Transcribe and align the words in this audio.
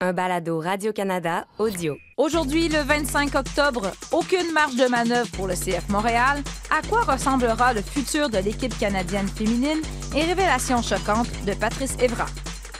un 0.00 0.12
balado 0.12 0.60
Radio-Canada 0.60 1.46
audio. 1.58 1.96
Aujourd'hui, 2.16 2.68
le 2.68 2.82
25 2.82 3.34
octobre, 3.34 3.90
aucune 4.12 4.52
marge 4.52 4.76
de 4.76 4.86
manœuvre 4.86 5.28
pour 5.32 5.48
le 5.48 5.54
CF 5.54 5.88
Montréal. 5.88 6.42
À 6.70 6.86
quoi 6.86 7.02
ressemblera 7.02 7.72
le 7.72 7.82
futur 7.82 8.30
de 8.30 8.38
l'équipe 8.38 8.76
canadienne 8.78 9.26
féminine? 9.26 9.80
Et 10.14 10.22
révélation 10.22 10.82
choquante 10.82 11.28
de 11.46 11.52
Patrice 11.54 11.96
Evra. 12.00 12.26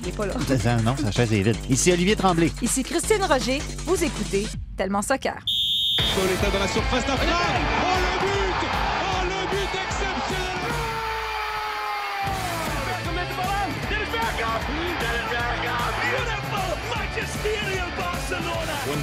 Il 0.01 0.07
n'est 0.07 0.13
pas 0.13 0.27
là. 0.27 0.35
Ça, 0.59 0.77
non, 0.77 0.97
sa 0.97 1.11
chaise 1.11 1.33
est 1.33 1.43
vide. 1.43 1.57
Ici 1.69 1.93
Olivier 1.93 2.15
Tremblay. 2.15 2.53
Ici 2.63 2.85
Christine 2.85 3.25
Roger, 3.25 3.61
vous 3.85 4.03
écoutez 4.05 4.47
Tellement 4.77 5.03
Soccer. 5.03 5.39
Pauletta 6.15 6.51
dans 6.53 6.61
la 6.61 6.69
surface 6.69 7.05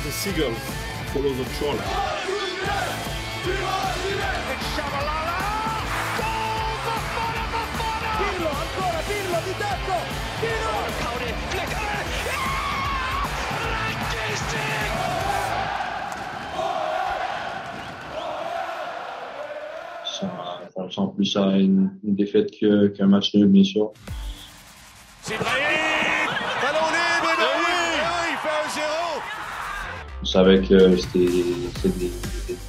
the 0.05 0.11
seagull 0.11 0.54
follows 1.14 1.36
the 1.37 1.45
trawler. 1.55 1.82
Ça, 20.05 20.61
ça 20.75 20.83
ressemble 20.83 21.15
plus 21.15 21.35
à 21.35 21.57
une, 21.57 21.91
une 22.04 22.15
défaite 22.15 22.51
qu'un 22.96 23.07
match 23.07 23.33
nul, 23.33 23.47
bien 23.47 23.63
sûr. 23.63 23.91
C'est 25.21 25.37
Brahim 25.37 26.29
Ballon 26.61 26.87
libre 26.93 27.32
et 27.33 27.37
ben 27.37 27.54
oui 27.57 27.99
Ah, 28.04 28.25
Il 28.29 28.37
fait 28.37 28.49
un 28.63 28.69
zéro 28.69 29.05
On 30.36 30.39
savait 30.39 30.60
que 30.60 30.98
c'était 30.98 32.12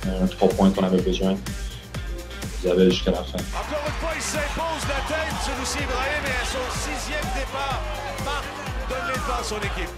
un 0.06 0.27
trois 0.28 0.48
points 0.50 0.70
qu'on 0.70 0.84
avait 0.84 1.00
besoin. 1.00 1.34
Ils 2.62 2.70
avaient 2.70 2.89
jusqu'à 2.89 3.11
la 3.11 3.25
fin. 3.25 3.39
Encore 3.39 3.83
une 3.84 3.92
fois, 3.95 4.11
il 4.14 4.23
s'impose 4.23 4.86
la 4.86 5.03
tête 5.11 5.34
sur 5.42 5.53
Lucie 5.58 5.83
Ibrahim 5.83 6.23
et 6.27 6.36
à 6.42 6.47
son 6.47 6.62
sixième 6.70 7.27
départ, 7.34 7.83
Marc 8.25 8.45
donne 8.89 9.08
les 9.08 9.19
devants 9.19 9.41
à 9.41 9.42
son 9.42 9.56
équipe. 9.56 9.91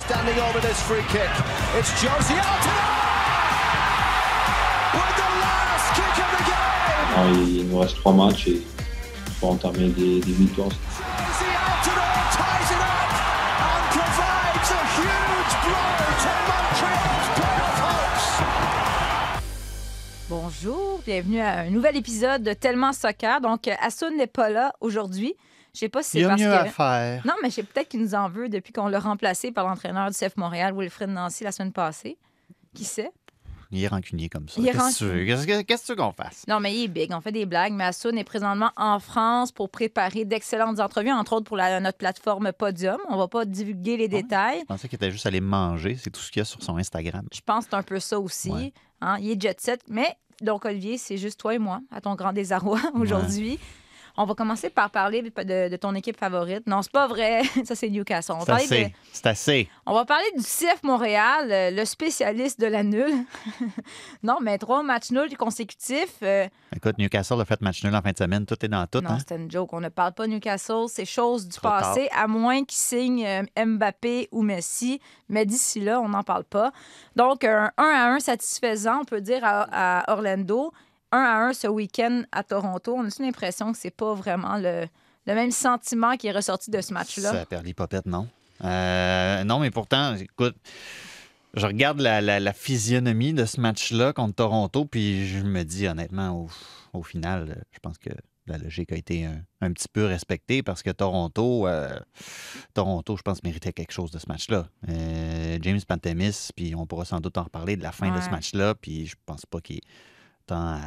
Standing 0.00 0.34
over 0.50 0.60
this 0.66 0.82
free 0.82 1.04
kick. 1.12 1.30
It's 1.78 1.92
Josie 2.02 2.34
Altidore 2.42 2.90
with 4.94 5.14
the 5.14 5.30
last 5.38 5.94
kick 5.94 6.18
of 6.18 6.26
the 6.34 6.42
game. 6.42 7.06
Alors, 7.14 7.38
il 7.38 7.68
nous 7.68 7.78
reste 7.78 7.98
trois 7.98 8.14
matchs 8.14 8.48
et 8.48 8.58
il 8.58 9.32
faut 9.38 9.46
entamer 9.46 9.90
des, 9.90 10.18
des 10.18 10.32
victoires. 10.32 10.70
Bonjour, 20.28 21.00
bienvenue 21.04 21.40
à 21.40 21.60
un 21.60 21.70
nouvel 21.70 21.96
épisode 21.96 22.42
de 22.42 22.52
Tellement 22.52 22.92
Soccer. 22.92 23.40
Donc, 23.40 23.68
Assoun 23.80 24.16
n'est 24.16 24.26
pas 24.26 24.48
là 24.48 24.72
aujourd'hui. 24.80 25.34
Je 25.74 25.80
sais 25.80 25.88
pas 25.88 26.02
si 26.02 26.18
Il 26.18 26.20
y 26.20 26.22
c'est 26.22 26.26
a 26.26 26.28
parce 26.30 26.40
mieux 26.40 26.48
que... 26.48 26.54
à 26.54 26.64
faire. 26.66 27.26
Non, 27.26 27.34
mais 27.42 27.50
je 27.50 27.56
sais 27.56 27.62
peut-être 27.62 27.88
qu'il 27.88 28.00
nous 28.00 28.14
en 28.14 28.28
veut 28.28 28.48
depuis 28.48 28.72
qu'on 28.72 28.88
l'a 28.88 28.98
remplacé 28.98 29.52
par 29.52 29.66
l'entraîneur 29.66 30.08
du 30.10 30.16
CF 30.16 30.36
Montréal, 30.36 30.74
Wilfred 30.76 31.10
Nancy, 31.10 31.44
la 31.44 31.52
semaine 31.52 31.72
passée. 31.72 32.16
Qui 32.74 32.84
sait? 32.84 33.10
Il 33.72 33.82
est 33.82 33.88
rancunier 33.88 34.28
comme 34.28 34.48
ça. 34.48 34.60
Qu'est-ce 34.62 35.00
que 35.00 35.86
tu 35.86 35.92
veux? 35.92 35.96
Qu'on 35.96 36.12
fasse? 36.12 36.44
Non, 36.46 36.60
mais 36.60 36.74
il 36.76 36.84
est 36.84 36.88
big. 36.88 37.10
On 37.12 37.20
fait 37.20 37.32
des 37.32 37.46
blagues. 37.46 37.72
Mais 37.72 37.84
Assoun 37.84 38.16
est 38.18 38.24
présentement 38.24 38.70
en 38.76 39.00
France 39.00 39.50
pour 39.50 39.70
préparer 39.70 40.24
d'excellentes 40.24 40.78
entrevues, 40.78 41.10
entre 41.10 41.32
autres 41.34 41.46
pour 41.46 41.56
la- 41.56 41.80
notre 41.80 41.98
plateforme 41.98 42.52
Podium. 42.52 42.98
On 43.08 43.16
va 43.16 43.28
pas 43.28 43.44
divulguer 43.44 43.96
les 43.96 44.08
détails. 44.08 44.60
Je 44.60 44.64
pensais 44.66 44.88
qu'il 44.88 44.96
était 44.96 45.10
juste 45.10 45.26
allé 45.26 45.40
manger. 45.40 45.96
C'est 45.98 46.10
tout 46.10 46.20
ce 46.20 46.30
qu'il 46.30 46.40
y 46.40 46.42
a 46.42 46.44
sur 46.44 46.62
son 46.62 46.76
Instagram. 46.76 47.26
Je 47.32 47.40
pense 47.44 47.64
que 47.64 47.70
c'est 47.70 47.76
un 47.76 47.82
peu 47.82 47.98
ça 47.98 48.20
aussi. 48.20 48.50
Ouais. 48.50 48.72
Hein, 49.00 49.16
il 49.20 49.30
est 49.30 49.40
jet 49.40 49.58
set. 49.60 49.80
Mais, 49.88 50.14
donc, 50.42 50.64
Olivier, 50.64 50.98
c'est 50.98 51.16
juste 51.16 51.40
toi 51.40 51.54
et 51.54 51.58
moi, 51.58 51.80
à 51.90 52.00
ton 52.00 52.14
grand 52.14 52.32
désarroi 52.32 52.78
aujourd'hui. 52.94 53.58
On 54.16 54.24
va 54.26 54.34
commencer 54.34 54.68
par 54.70 54.90
parler 54.90 55.22
de, 55.22 55.68
de 55.68 55.76
ton 55.76 55.94
équipe 55.94 56.18
favorite. 56.18 56.66
Non, 56.66 56.82
c'est 56.82 56.92
pas 56.92 57.06
vrai. 57.06 57.42
Ça, 57.64 57.74
c'est 57.74 57.88
Newcastle. 57.88 58.34
C'est 58.40 58.46
de- 58.46 58.52
assez. 58.52 58.94
C'est 59.12 59.26
assez. 59.26 59.68
on 59.86 59.94
va 59.94 60.04
parler 60.04 60.26
du 60.36 60.42
CF 60.42 60.82
Montréal, 60.82 61.50
euh, 61.50 61.70
le 61.70 61.84
spécialiste 61.84 62.60
de 62.60 62.66
la 62.66 62.82
nulle. 62.82 63.24
non, 64.22 64.38
mais 64.42 64.58
trois 64.58 64.82
matchs 64.82 65.10
nuls 65.10 65.36
consécutifs. 65.36 66.16
euh, 66.22 66.46
Écoute, 66.76 66.98
Newcastle 66.98 67.40
a 67.40 67.44
fait 67.44 67.60
match 67.60 67.82
nul 67.84 67.94
en 67.94 68.02
fin 68.02 68.12
de 68.12 68.18
semaine. 68.18 68.46
Tout 68.46 68.62
est 68.64 68.68
dans 68.68 68.86
tout. 68.86 69.00
non, 69.00 69.10
hein? 69.10 69.18
c'était 69.18 69.36
une 69.36 69.50
joke. 69.50 69.72
On 69.72 69.80
ne 69.80 69.88
parle 69.88 70.12
pas 70.12 70.26
Newcastle. 70.26 70.84
C'est 70.88 71.04
chose 71.06 71.46
du 71.48 71.56
Trop 71.56 71.68
passé, 71.68 72.08
à 72.16 72.26
moins 72.26 72.64
qu'ils 72.64 72.78
signent 72.78 73.26
euh, 73.26 73.64
Mbappé 73.64 74.28
ou 74.32 74.42
Messi. 74.42 75.00
Mais 75.28 75.46
d'ici 75.46 75.80
là, 75.80 76.00
on 76.00 76.08
n'en 76.10 76.22
parle 76.22 76.44
pas. 76.44 76.72
Donc, 77.16 77.44
un 77.44 77.70
1 77.78 77.82
à 77.82 78.08
1 78.14 78.20
satisfaisant, 78.20 79.00
on 79.00 79.04
peut 79.04 79.20
dire, 79.20 79.40
à, 79.44 80.00
à 80.00 80.12
Orlando. 80.12 80.72
1 81.12 81.18
à 81.18 81.46
1 81.48 81.52
ce 81.52 81.66
week-end 81.68 82.22
à 82.32 82.42
Toronto. 82.42 82.94
On 82.96 83.04
a 83.06 83.08
l'impression 83.20 83.72
que 83.72 83.78
c'est 83.78 83.90
pas 83.94 84.14
vraiment 84.14 84.56
le, 84.56 84.86
le 85.26 85.34
même 85.34 85.50
sentiment 85.50 86.16
qui 86.16 86.26
est 86.28 86.32
ressorti 86.32 86.70
de 86.70 86.80
ce 86.80 86.92
match-là? 86.92 87.30
Ça 87.32 87.46
perd 87.46 87.64
l'hypopète, 87.64 88.06
non. 88.06 88.26
Euh, 88.64 89.44
non, 89.44 89.58
mais 89.58 89.70
pourtant, 89.70 90.14
écoute, 90.14 90.56
je 91.54 91.66
regarde 91.66 92.00
la, 92.00 92.20
la- 92.20 92.40
la 92.40 92.52
physionomie 92.52 93.32
de 93.34 93.44
ce 93.44 93.60
match-là 93.60 94.12
contre 94.12 94.36
Toronto, 94.36 94.84
puis 94.84 95.26
je 95.28 95.38
me 95.40 95.62
dis 95.64 95.86
honnêtement, 95.88 96.30
au, 96.30 96.48
au 96.98 97.02
final, 97.02 97.62
je 97.72 97.78
pense 97.80 97.98
que 97.98 98.10
la 98.46 98.58
logique 98.58 98.90
a 98.92 98.96
été 98.96 99.24
un, 99.24 99.40
un 99.60 99.72
petit 99.72 99.86
peu 99.92 100.04
respectée 100.04 100.62
parce 100.64 100.82
que 100.82 100.90
Toronto, 100.90 101.66
euh, 101.68 101.96
Toronto, 102.74 103.16
je 103.16 103.22
pense, 103.22 103.42
méritait 103.44 103.72
quelque 103.72 103.92
chose 103.92 104.10
de 104.10 104.18
ce 104.18 104.26
match-là. 104.28 104.66
Euh, 104.88 105.58
James 105.62 105.80
Pantemis, 105.86 106.48
puis 106.56 106.74
on 106.74 106.86
pourra 106.86 107.04
sans 107.04 107.20
doute 107.20 107.38
en 107.38 107.44
reparler 107.44 107.76
de 107.76 107.82
la 107.82 107.92
fin 107.92 108.14
de 108.16 108.20
ce 108.20 108.30
match-là, 108.30 108.74
puis 108.74 109.06
je 109.06 109.14
pense 109.26 109.46
pas 109.46 109.60
qu'il 109.60 109.80
tant 110.46 110.76
à, 110.76 110.80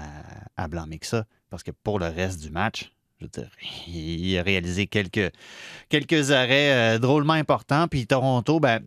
à 0.58 0.68
blâmer 0.68 1.00
que 1.00 1.08
ça, 1.08 1.26
parce 1.50 1.64
que 1.64 1.72
pour 1.72 2.00
le 2.00 2.08
reste 2.08 2.42
du 2.42 2.50
match, 2.50 2.92
je 3.20 3.26
veux 3.26 3.30
dire, 3.30 3.50
il 3.88 4.38
a 4.38 4.44
réalisé 4.44 4.88
quelques, 4.88 5.32
arrêts 6.32 6.96
euh, 6.96 7.00
drôlement 7.00 7.34
importants. 7.34 7.88
Puis 7.88 8.08
Toronto, 8.08 8.60
ben, 8.60 8.82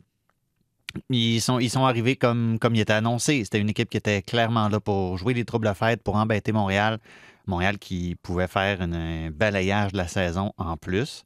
ils 1.11 1.41
sont, 1.41 1.85
arrivés 1.85 2.17
comme, 2.17 2.59
comme 2.59 2.75
il 2.75 2.81
était 2.81 2.93
annoncé. 2.93 3.45
C'était 3.45 3.61
une 3.61 3.71
équipe 3.71 3.89
qui 3.89 3.97
était 3.97 4.23
clairement 4.23 4.69
là 4.69 4.81
pour 4.81 5.17
jouer 5.19 5.35
les 5.35 5.45
troubles 5.45 5.69
à 5.69 5.75
fête, 5.75 6.03
pour 6.03 6.17
embêter 6.17 6.53
Montréal. 6.53 6.99
Montréal 7.47 7.79
qui 7.79 8.17
pouvait 8.23 8.49
faire 8.49 8.83
un 8.83 9.31
balayage 9.31 9.93
de 9.93 9.97
la 9.97 10.09
saison 10.09 10.53
en 10.59 10.77
plus. 10.77 11.25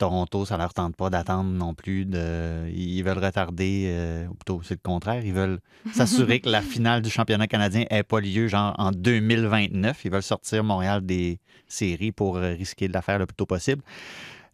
Toronto, 0.00 0.46
ça 0.46 0.56
leur 0.56 0.72
tente 0.72 0.96
pas 0.96 1.10
d'attendre 1.10 1.50
non 1.50 1.74
plus. 1.74 2.06
De... 2.06 2.68
Ils 2.74 3.02
veulent 3.02 3.22
retarder, 3.22 3.84
euh, 3.88 4.26
ou 4.28 4.34
plutôt 4.34 4.62
c'est 4.64 4.74
le 4.74 4.80
contraire, 4.82 5.24
ils 5.24 5.34
veulent 5.34 5.60
s'assurer 5.92 6.40
que 6.40 6.48
la 6.48 6.62
finale 6.74 7.02
du 7.02 7.10
championnat 7.10 7.46
canadien 7.46 7.84
n'ait 7.90 8.02
pas 8.02 8.18
lieu 8.20 8.48
genre 8.48 8.74
en 8.78 8.92
2029. 8.92 10.04
Ils 10.06 10.10
veulent 10.10 10.22
sortir 10.22 10.64
Montréal 10.64 11.04
des 11.04 11.38
séries 11.68 12.12
pour 12.12 12.38
euh, 12.38 12.54
risquer 12.54 12.88
de 12.88 12.94
la 12.94 13.02
faire 13.02 13.18
le 13.18 13.26
plus 13.26 13.36
tôt 13.36 13.44
possible. 13.44 13.82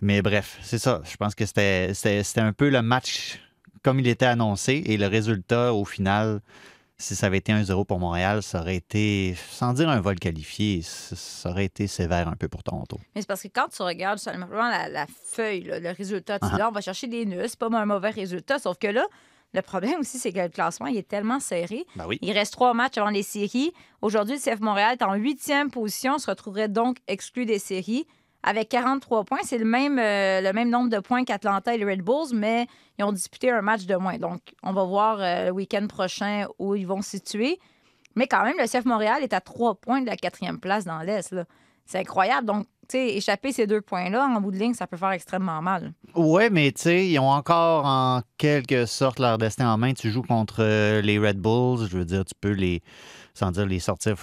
Mais 0.00 0.20
bref, 0.20 0.58
c'est 0.62 0.78
ça. 0.78 1.00
Je 1.08 1.16
pense 1.16 1.36
que 1.36 1.46
c'était 1.46 1.92
un 2.38 2.52
peu 2.52 2.68
le 2.68 2.82
match 2.82 3.40
comme 3.84 4.00
il 4.00 4.08
était 4.08 4.26
annoncé 4.26 4.82
et 4.84 4.96
le 4.96 5.06
résultat 5.06 5.72
au 5.72 5.84
final, 5.84 6.40
si 6.98 7.14
ça 7.14 7.26
avait 7.26 7.38
été 7.38 7.52
1-0 7.52 7.84
pour 7.84 7.98
Montréal, 7.98 8.42
ça 8.42 8.60
aurait 8.60 8.76
été, 8.76 9.36
sans 9.50 9.72
dire 9.74 9.88
un 9.88 10.00
vol 10.00 10.18
qualifié, 10.18 10.80
ça 10.82 11.50
aurait 11.50 11.66
été 11.66 11.86
sévère 11.86 12.28
un 12.28 12.36
peu 12.36 12.48
pour 12.48 12.62
Toronto. 12.62 12.98
Mais 13.14 13.20
c'est 13.20 13.26
parce 13.26 13.42
que 13.42 13.48
quand 13.48 13.68
tu 13.68 13.82
regardes 13.82 14.18
seulement 14.18 14.46
la, 14.50 14.88
la 14.88 15.06
feuille, 15.06 15.64
là, 15.64 15.78
le 15.78 15.90
résultat, 15.90 16.38
tu 16.38 16.46
dis 16.46 16.52
Ah. 16.54 16.58
là, 16.58 16.68
on 16.68 16.72
va 16.72 16.80
chercher 16.80 17.06
des 17.06 17.26
nuls, 17.26 17.44
c'est 17.48 17.58
pas 17.58 17.68
un 17.70 17.84
mauvais 17.86 18.10
résultat. 18.10 18.58
Sauf 18.58 18.78
que 18.78 18.86
là, 18.86 19.06
le 19.52 19.62
problème 19.62 20.00
aussi, 20.00 20.18
c'est 20.18 20.32
que 20.32 20.38
le 20.40 20.48
classement, 20.48 20.86
il 20.86 20.96
est 20.96 21.06
tellement 21.08 21.38
serré. 21.40 21.84
Ben 21.96 22.06
oui. 22.06 22.18
Il 22.22 22.32
reste 22.32 22.52
trois 22.52 22.74
matchs 22.74 22.98
avant 22.98 23.10
les 23.10 23.22
séries. 23.22 23.72
Aujourd'hui, 24.02 24.36
le 24.36 24.40
CF 24.40 24.60
Montréal 24.60 24.96
est 24.98 25.04
en 25.04 25.14
huitième 25.14 25.70
position, 25.70 26.18
se 26.18 26.28
retrouverait 26.30 26.68
donc 26.68 26.98
exclu 27.06 27.44
des 27.46 27.58
séries. 27.58 28.06
Avec 28.48 28.68
43 28.68 29.24
points, 29.24 29.40
c'est 29.42 29.58
le 29.58 29.64
même, 29.64 29.98
euh, 29.98 30.40
le 30.40 30.52
même 30.52 30.70
nombre 30.70 30.88
de 30.88 31.00
points 31.00 31.24
qu'Atlanta 31.24 31.74
et 31.74 31.78
les 31.78 31.84
Red 31.84 32.02
Bulls, 32.02 32.32
mais 32.32 32.68
ils 32.96 33.04
ont 33.04 33.10
disputé 33.10 33.50
un 33.50 33.60
match 33.60 33.86
de 33.86 33.96
moins. 33.96 34.18
Donc, 34.18 34.40
on 34.62 34.72
va 34.72 34.84
voir 34.84 35.18
euh, 35.20 35.46
le 35.46 35.50
week-end 35.50 35.84
prochain 35.88 36.46
où 36.60 36.76
ils 36.76 36.86
vont 36.86 37.02
se 37.02 37.10
situer. 37.10 37.58
Mais 38.14 38.28
quand 38.28 38.44
même, 38.44 38.54
le 38.56 38.66
CF 38.66 38.84
Montréal 38.84 39.24
est 39.24 39.32
à 39.32 39.40
trois 39.40 39.74
points 39.74 40.00
de 40.00 40.06
la 40.06 40.16
quatrième 40.16 40.60
place 40.60 40.84
dans 40.84 41.00
l'Est. 41.00 41.34
C'est 41.86 41.98
incroyable. 41.98 42.46
Donc, 42.46 42.66
tu 42.88 42.98
sais, 42.98 43.16
échapper 43.16 43.50
ces 43.50 43.66
deux 43.66 43.80
points-là, 43.80 44.24
en 44.24 44.40
bout 44.40 44.52
de 44.52 44.58
ligne, 44.58 44.74
ça 44.74 44.86
peut 44.86 44.96
faire 44.96 45.10
extrêmement 45.10 45.60
mal. 45.60 45.92
Ouais, 46.14 46.48
mais 46.48 46.70
tu 46.70 46.82
sais, 46.82 47.08
ils 47.08 47.18
ont 47.18 47.30
encore 47.30 47.84
en 47.84 48.22
quelque 48.38 48.86
sorte 48.86 49.18
leur 49.18 49.38
destin 49.38 49.68
en 49.72 49.76
main. 49.76 49.92
Tu 49.92 50.12
joues 50.12 50.22
contre 50.22 50.58
euh, 50.60 51.00
les 51.00 51.18
Red 51.18 51.38
Bulls, 51.38 51.88
je 51.90 51.98
veux 51.98 52.04
dire, 52.04 52.24
tu 52.24 52.34
peux 52.40 52.52
les, 52.52 52.80
sans 53.34 53.50
dire 53.50 53.66
les 53.66 53.80
sortir, 53.80 54.16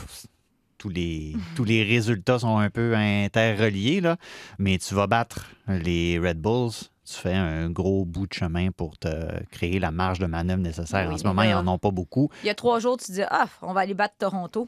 tous 0.84 0.90
les, 0.90 1.34
tous 1.56 1.64
les 1.64 1.82
résultats 1.82 2.40
sont 2.40 2.58
un 2.58 2.70
peu 2.70 2.94
interreliés, 2.94 4.02
là, 4.02 4.18
mais 4.60 4.78
tu 4.78 4.94
vas 4.96 5.08
battre 5.08 5.46
les 5.70 6.20
Red 6.20 6.42
Bulls. 6.42 6.72
Tu 7.06 7.14
fais 7.14 7.34
un 7.36 7.70
gros 7.70 8.04
bout 8.04 8.28
de 8.28 8.34
chemin 8.34 8.72
pour 8.72 8.98
te 8.98 9.08
créer 9.50 9.80
la 9.80 9.92
marge 9.92 10.20
de 10.20 10.26
manœuvre 10.26 10.62
nécessaire. 10.62 11.08
Oui, 11.08 11.14
en 11.14 11.18
ce 11.18 11.24
moment, 11.24 11.44
ils 11.44 11.52
n'en 11.52 11.66
ont 11.68 11.78
pas 11.78 11.92
beaucoup. 11.92 12.30
Il 12.44 12.48
y 12.48 12.50
a 12.50 12.56
trois 12.56 12.80
jours, 12.80 12.98
tu 12.98 13.14
dis 13.14 13.22
Ah, 13.30 13.46
on 13.62 13.72
va 13.72 13.80
aller 13.82 13.94
battre 13.94 14.16
Toronto. 14.20 14.68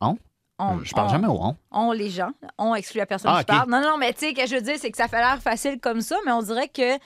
On? 0.00 0.16
On, 0.58 0.78
je 0.82 0.92
parle 0.94 1.08
on- 1.08 1.10
jamais 1.12 1.26
au 1.28 1.38
on. 1.38 1.56
On, 1.70 1.92
les 1.92 2.08
gens. 2.08 2.30
On 2.56 2.74
exclut 2.74 2.98
la 3.00 3.06
personne 3.06 3.30
Ah, 3.34 3.40
qui 3.40 3.44
parle. 3.46 3.70
Non, 3.70 3.82
non, 3.82 3.98
mais 3.98 4.14
tu 4.14 4.20
sais, 4.20 4.30
ce 4.30 4.34
que 4.42 4.46
je 4.48 4.54
veux 4.54 4.62
dire, 4.62 4.76
c'est 4.78 4.90
que 4.90 4.96
ça 4.96 5.08
fait 5.08 5.18
l'air 5.18 5.38
facile 5.42 5.78
comme 5.80 6.00
ça, 6.00 6.16
mais 6.24 6.32
on 6.32 6.42
dirait 6.42 6.68
que 6.68 6.96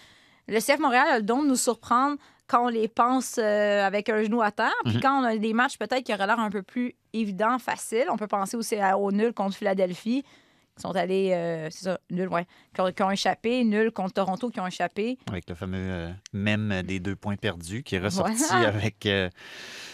le 0.46 0.60
CF 0.60 0.78
Montréal 0.78 1.06
a 1.10 1.16
le 1.18 1.24
don 1.24 1.42
de 1.42 1.48
nous 1.48 1.56
surprendre 1.56 2.16
quand 2.46 2.66
on 2.66 2.68
les 2.68 2.88
pense 2.88 3.38
euh, 3.38 3.84
avec 3.84 4.08
un 4.08 4.22
genou 4.22 4.40
à 4.42 4.50
terre. 4.50 4.72
Puis 4.84 4.94
Mhm. 4.96 5.00
quand 5.02 5.20
on 5.20 5.24
a 5.24 5.36
des 5.36 5.52
matchs 5.52 5.78
peut-être 5.78 6.04
qui 6.04 6.12
auraient 6.14 6.26
l'air 6.26 6.38
un 6.40 6.50
peu 6.50 6.62
plus 6.62 6.94
évidents, 7.12 7.58
faciles. 7.58 8.06
On 8.10 8.16
peut 8.16 8.26
penser 8.28 8.56
aussi 8.56 8.76
au 8.98 9.10
nul 9.12 9.32
contre 9.32 9.56
Philadelphie, 9.56 10.22
qui 10.76 10.82
sont 10.82 10.94
allés, 10.94 11.32
euh, 11.32 11.68
c'est 11.70 11.84
ça, 11.84 11.98
nul, 12.10 12.28
ouais, 12.28 12.46
qui 12.74 12.80
ont, 12.82 12.92
qui 12.92 13.02
ont 13.02 13.10
échappé, 13.10 13.64
nul 13.64 13.90
contre 13.90 14.12
Toronto 14.12 14.50
qui 14.50 14.60
ont 14.60 14.66
échappé. 14.66 15.16
Avec 15.28 15.48
le 15.48 15.54
fameux 15.54 15.78
euh, 15.78 16.12
même 16.34 16.82
des 16.82 17.00
deux 17.00 17.16
points 17.16 17.36
perdus 17.36 17.82
qui 17.82 17.96
est 17.96 17.98
ressorti 17.98 18.44
Voilà. 18.50 18.68
avec, 18.68 19.08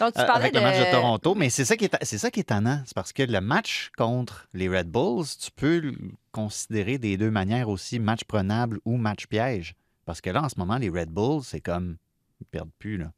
Donc, 0.00 0.12
tu 0.12 0.26
parlais 0.26 0.46
avec 0.46 0.55
le 0.55 0.60
match 0.60 0.78
de 0.81 0.90
Toronto. 0.90 1.34
Mais 1.37 1.50
c'est 1.50 1.64
ça 1.64 1.76
qui 1.76 1.84
est, 1.84 1.96
c'est 2.02 2.19
ça 2.19 2.31
qui 2.32 2.40
est 2.40 2.43
étonnant. 2.43 2.82
C'est 2.84 2.94
parce 2.94 3.12
que 3.12 3.22
le 3.22 3.40
match 3.40 3.90
contre 3.96 4.48
les 4.55 4.69
Red 4.69 4.88
Bulls, 4.90 5.25
tu 5.40 5.50
peux 5.52 5.78
le 5.78 5.94
considérer 6.32 6.98
des 6.98 7.16
deux 7.16 7.31
manières 7.31 7.69
aussi, 7.69 7.98
match 8.00 8.25
prenable 8.25 8.81
ou 8.84 8.96
match 8.96 9.26
piège. 9.28 9.75
Parce 10.05 10.20
que 10.20 10.31
là, 10.31 10.43
en 10.43 10.48
ce 10.48 10.58
moment, 10.58 10.78
les 10.78 10.88
Red 10.88 11.10
Bulls, 11.10 11.43
c'est 11.44 11.60
comme. 11.60 11.96
Ils 12.43 12.44
perdent 12.44 12.71
plus, 12.79 12.97
là. 12.99 13.12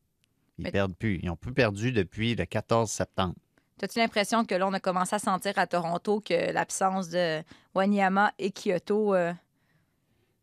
Ils 0.58 0.64
Mais- 0.64 0.70
perdent 0.70 0.94
plus. 0.94 1.18
Ils 1.22 1.30
ont 1.30 1.36
plus 1.36 1.52
perdu 1.52 1.90
depuis 1.92 2.34
le 2.34 2.44
14 2.44 2.90
septembre. 2.90 3.34
As-tu 3.82 3.98
l'impression 3.98 4.44
que 4.44 4.54
là, 4.54 4.66
on 4.68 4.72
a 4.72 4.80
commencé 4.80 5.16
à 5.16 5.18
sentir 5.18 5.52
à 5.58 5.66
Toronto 5.66 6.20
que 6.20 6.52
l'absence 6.52 7.08
de 7.08 7.42
Wanyama 7.74 8.32
et 8.38 8.50
Kyoto 8.52 9.14
euh, 9.14 9.32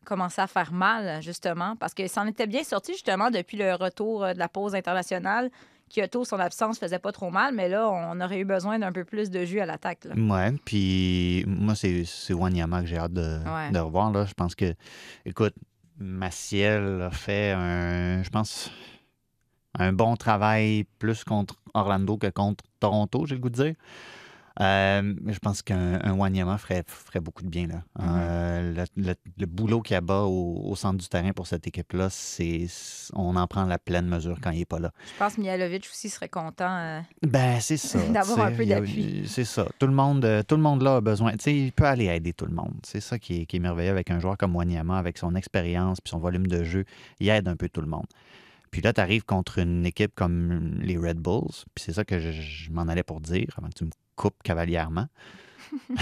commençait 0.06 0.42
à 0.42 0.48
faire 0.48 0.72
mal, 0.74 1.22
justement? 1.22 1.76
Parce 1.78 1.94
que 1.94 2.08
ça 2.08 2.22
en 2.22 2.28
était 2.28 2.48
bien 2.48 2.64
sorti, 2.64 2.92
justement, 2.94 3.30
depuis 3.32 3.58
le 3.58 3.74
retour 3.76 4.24
euh, 4.26 4.34
de 4.34 4.40
la 4.40 4.50
pause 4.50 4.76
internationale. 4.76 5.50
Kyoto, 5.90 6.24
son 6.24 6.40
absence 6.40 6.80
faisait 6.80 7.00
pas 7.00 7.12
trop 7.12 7.32
mal, 7.32 7.54
mais 7.54 7.68
là, 7.68 7.90
on 7.90 8.20
aurait 8.22 8.40
eu 8.40 8.46
besoin 8.46 8.80
d'un 8.80 8.92
peu 8.94 9.04
plus 9.04 9.30
de 9.30 9.44
jus 9.44 9.60
à 9.60 9.66
l'attaque. 9.66 10.06
là. 10.06 10.16
Ouais, 10.16 10.54
puis 10.64 11.44
moi, 11.48 11.76
c'est 11.76 12.06
c'est 12.06 12.34
Wanyama 12.34 12.82
que 12.82 12.88
j'ai 12.88 12.98
hâte 12.98 13.14
de, 13.14 13.40
Ouais. 13.46 13.72
de 13.72 13.80
revoir. 13.80 14.12
Là. 14.12 14.26
Je 14.26 14.34
pense 14.34 14.56
que, 14.56 14.74
écoute, 15.26 15.54
Maciel 16.02 17.02
a 17.04 17.12
fait 17.12 17.52
un, 17.52 18.24
je 18.24 18.30
pense, 18.30 18.72
un 19.78 19.94
bon 19.94 20.16
travail 20.16 20.86
plus 21.00 21.24
contre 21.24 21.56
Orlando 21.74 22.18
que 22.18 22.28
contre 22.28 22.64
Toronto, 22.80 23.26
j'ai 23.26 23.36
le 23.36 23.42
goût 23.42 23.50
de 23.50 23.64
dire. 23.64 23.76
Euh, 24.60 25.14
je 25.28 25.40
pense 25.40 25.62
qu'un 25.62 26.00
un 26.04 26.12
Wanyama 26.14 26.58
ferait, 26.58 26.84
ferait 26.86 27.22
beaucoup 27.22 27.42
de 27.44 27.48
bien. 27.48 27.68
Là. 27.68 27.84
Euh, 28.02 28.74
le, 28.98 29.02
le- 29.02 29.16
le 29.38 29.46
boulot 29.46 29.82
qu'il 29.82 29.94
y 29.94 29.98
a 29.98 30.02
bas 30.02 30.24
au, 30.24 30.62
au 30.70 30.76
centre 30.76 30.98
du 30.98 31.08
terrain 31.08 31.32
pour 31.32 31.48
cette 31.48 31.68
équipe-là, 31.68 32.10
c'est 32.10 32.68
on 33.14 33.36
en 33.38 33.48
prend 33.48 33.66
la 33.66 33.80
pleine 33.80 34.08
mesure 34.08 34.40
quand 34.42 34.52
il 34.52 34.60
n'est 34.60 34.66
pas 34.66 34.80
là. 34.80 34.92
Je 35.14 35.18
pense 35.20 35.36
que 35.36 35.42
Mihalovic 35.42 35.86
aussi 35.90 36.10
serait 36.10 36.28
content. 36.30 36.76
euh, 36.78 37.00
Ben, 37.26 37.60
c'est 37.62 37.78
ça. 37.78 38.00
D'avoir 38.12 38.42
un 38.48 38.52
peu 38.52 38.66
d'appui. 38.66 39.24
C'est 39.26 39.46
ça. 39.46 39.66
Tout 39.80 39.88
le 39.88 39.94
monde, 39.94 40.28
tout 40.48 40.56
le 40.56 40.62
monde 40.62 40.82
là 40.82 40.98
a 40.98 41.02
besoin. 41.02 41.34
Il 41.46 41.72
peut 41.72 41.86
aller 41.86 42.06
aider 42.08 42.34
tout 42.34 42.46
le 42.46 42.54
monde. 42.54 42.74
C'est 42.84 43.02
ça 43.02 43.18
qui 43.18 43.42
est, 43.42 43.46
qui 43.46 43.56
est 43.56 43.60
merveilleux 43.60 43.92
avec 43.92 44.12
un 44.12 44.20
joueur 44.20 44.38
comme 44.38 44.56
Wanyama, 44.56 44.98
avec 44.98 45.18
son 45.18 45.36
expérience 45.36 46.02
puis 46.02 46.12
son 46.12 46.20
volume 46.20 46.48
de 46.48 46.64
jeu. 46.64 46.84
Il 47.20 47.30
aide 47.30 47.48
un 47.48 47.56
peu 47.56 47.70
tout 47.70 47.82
le 47.82 47.88
monde. 47.88 48.06
Puis 48.70 48.82
là, 48.82 48.94
tu 48.94 49.02
arrives 49.02 49.24
contre 49.26 49.60
une 49.60 49.86
équipe 49.86 50.14
comme 50.16 50.80
les 50.82 50.98
Red 50.98 51.18
Bulls. 51.18 51.52
Puis 51.76 51.84
c'est 51.86 51.94
ça 51.94 52.04
que 52.06 52.20
je, 52.20 52.32
je 52.32 52.72
m'en 52.72 52.84
allais 52.84 53.04
pour 53.04 53.20
dire 53.20 53.48
avant 53.58 53.68
que 53.68 53.74
tu 53.74 53.84
me 53.86 53.90
coupes 54.22 54.42
cavalièrement. 54.44 55.08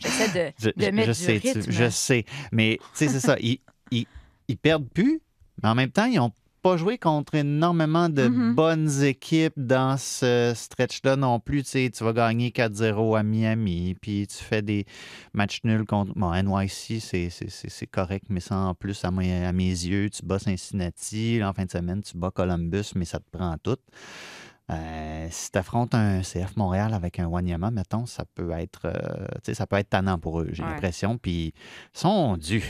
J'essaie 0.00 0.52
Je, 0.58 0.68
de, 0.68 0.72
je- 1.04 1.04
du 1.06 1.14
sais, 1.14 1.40
tu- 1.40 1.48
rythme. 1.58 1.70
je 1.70 1.88
sais. 1.90 2.24
Mais 2.52 2.78
tu 2.80 2.88
sais, 2.94 3.08
c'est 3.08 3.20
ça. 3.20 3.36
Ils, 3.40 3.58
ils, 3.90 4.06
ils 4.48 4.56
perdent 4.56 4.88
plus, 4.88 5.20
mais 5.62 5.68
en 5.68 5.74
même 5.74 5.90
temps, 5.90 6.06
ils 6.06 6.16
n'ont 6.16 6.32
pas 6.62 6.76
joué 6.76 6.98
contre 6.98 7.36
énormément 7.36 8.10
de 8.10 8.28
Mhm. 8.28 8.54
bonnes 8.54 9.02
équipes 9.02 9.54
dans 9.56 9.96
ce 9.96 10.52
stretch-là 10.54 11.16
non 11.16 11.40
plus. 11.40 11.62
Tu 11.62 11.70
sais, 11.70 11.90
tu 11.94 12.04
vas 12.04 12.12
gagner 12.12 12.50
4-0 12.50 13.16
à 13.16 13.22
Miami, 13.22 13.96
puis 14.00 14.26
tu 14.26 14.42
fais 14.44 14.60
des 14.60 14.84
matchs 15.32 15.60
nuls 15.64 15.86
contre. 15.86 16.12
Bon, 16.16 16.32
NYC, 16.34 17.00
c'est- 17.00 17.86
correct, 17.90 18.26
mais 18.28 18.40
ça 18.40 18.56
en 18.56 18.74
plus, 18.74 19.02
à 19.04 19.10
mes, 19.10 19.44
à 19.46 19.52
mes 19.52 19.70
yeux, 19.70 20.10
tu 20.10 20.22
bats 20.24 20.38
Cincinnati. 20.38 21.40
En 21.42 21.52
fin 21.54 21.64
de 21.64 21.70
semaine, 21.70 22.02
tu 22.02 22.16
bats 22.18 22.30
Columbus, 22.30 22.92
mais 22.94 23.06
ça 23.06 23.18
te 23.20 23.30
prend 23.30 23.56
tout. 23.62 23.76
Euh, 24.70 25.26
si 25.30 25.50
tu 25.50 25.58
affrontes 25.58 25.94
un 25.94 26.20
CF 26.22 26.56
Montréal 26.56 26.94
avec 26.94 27.18
un 27.18 27.26
Wanyama, 27.26 27.70
mettons, 27.70 28.06
ça 28.06 28.24
peut 28.34 28.50
être 28.52 28.82
euh, 28.86 29.26
ça 29.54 29.66
peut 29.66 29.76
être 29.76 29.90
tannant 29.90 30.18
pour 30.18 30.40
eux, 30.40 30.48
j'ai 30.52 30.62
Ouais. 30.62 30.68
l'impression. 30.70 31.18
Puis 31.18 31.52
ils 31.94 31.98
sont 31.98 32.36
dus. 32.36 32.62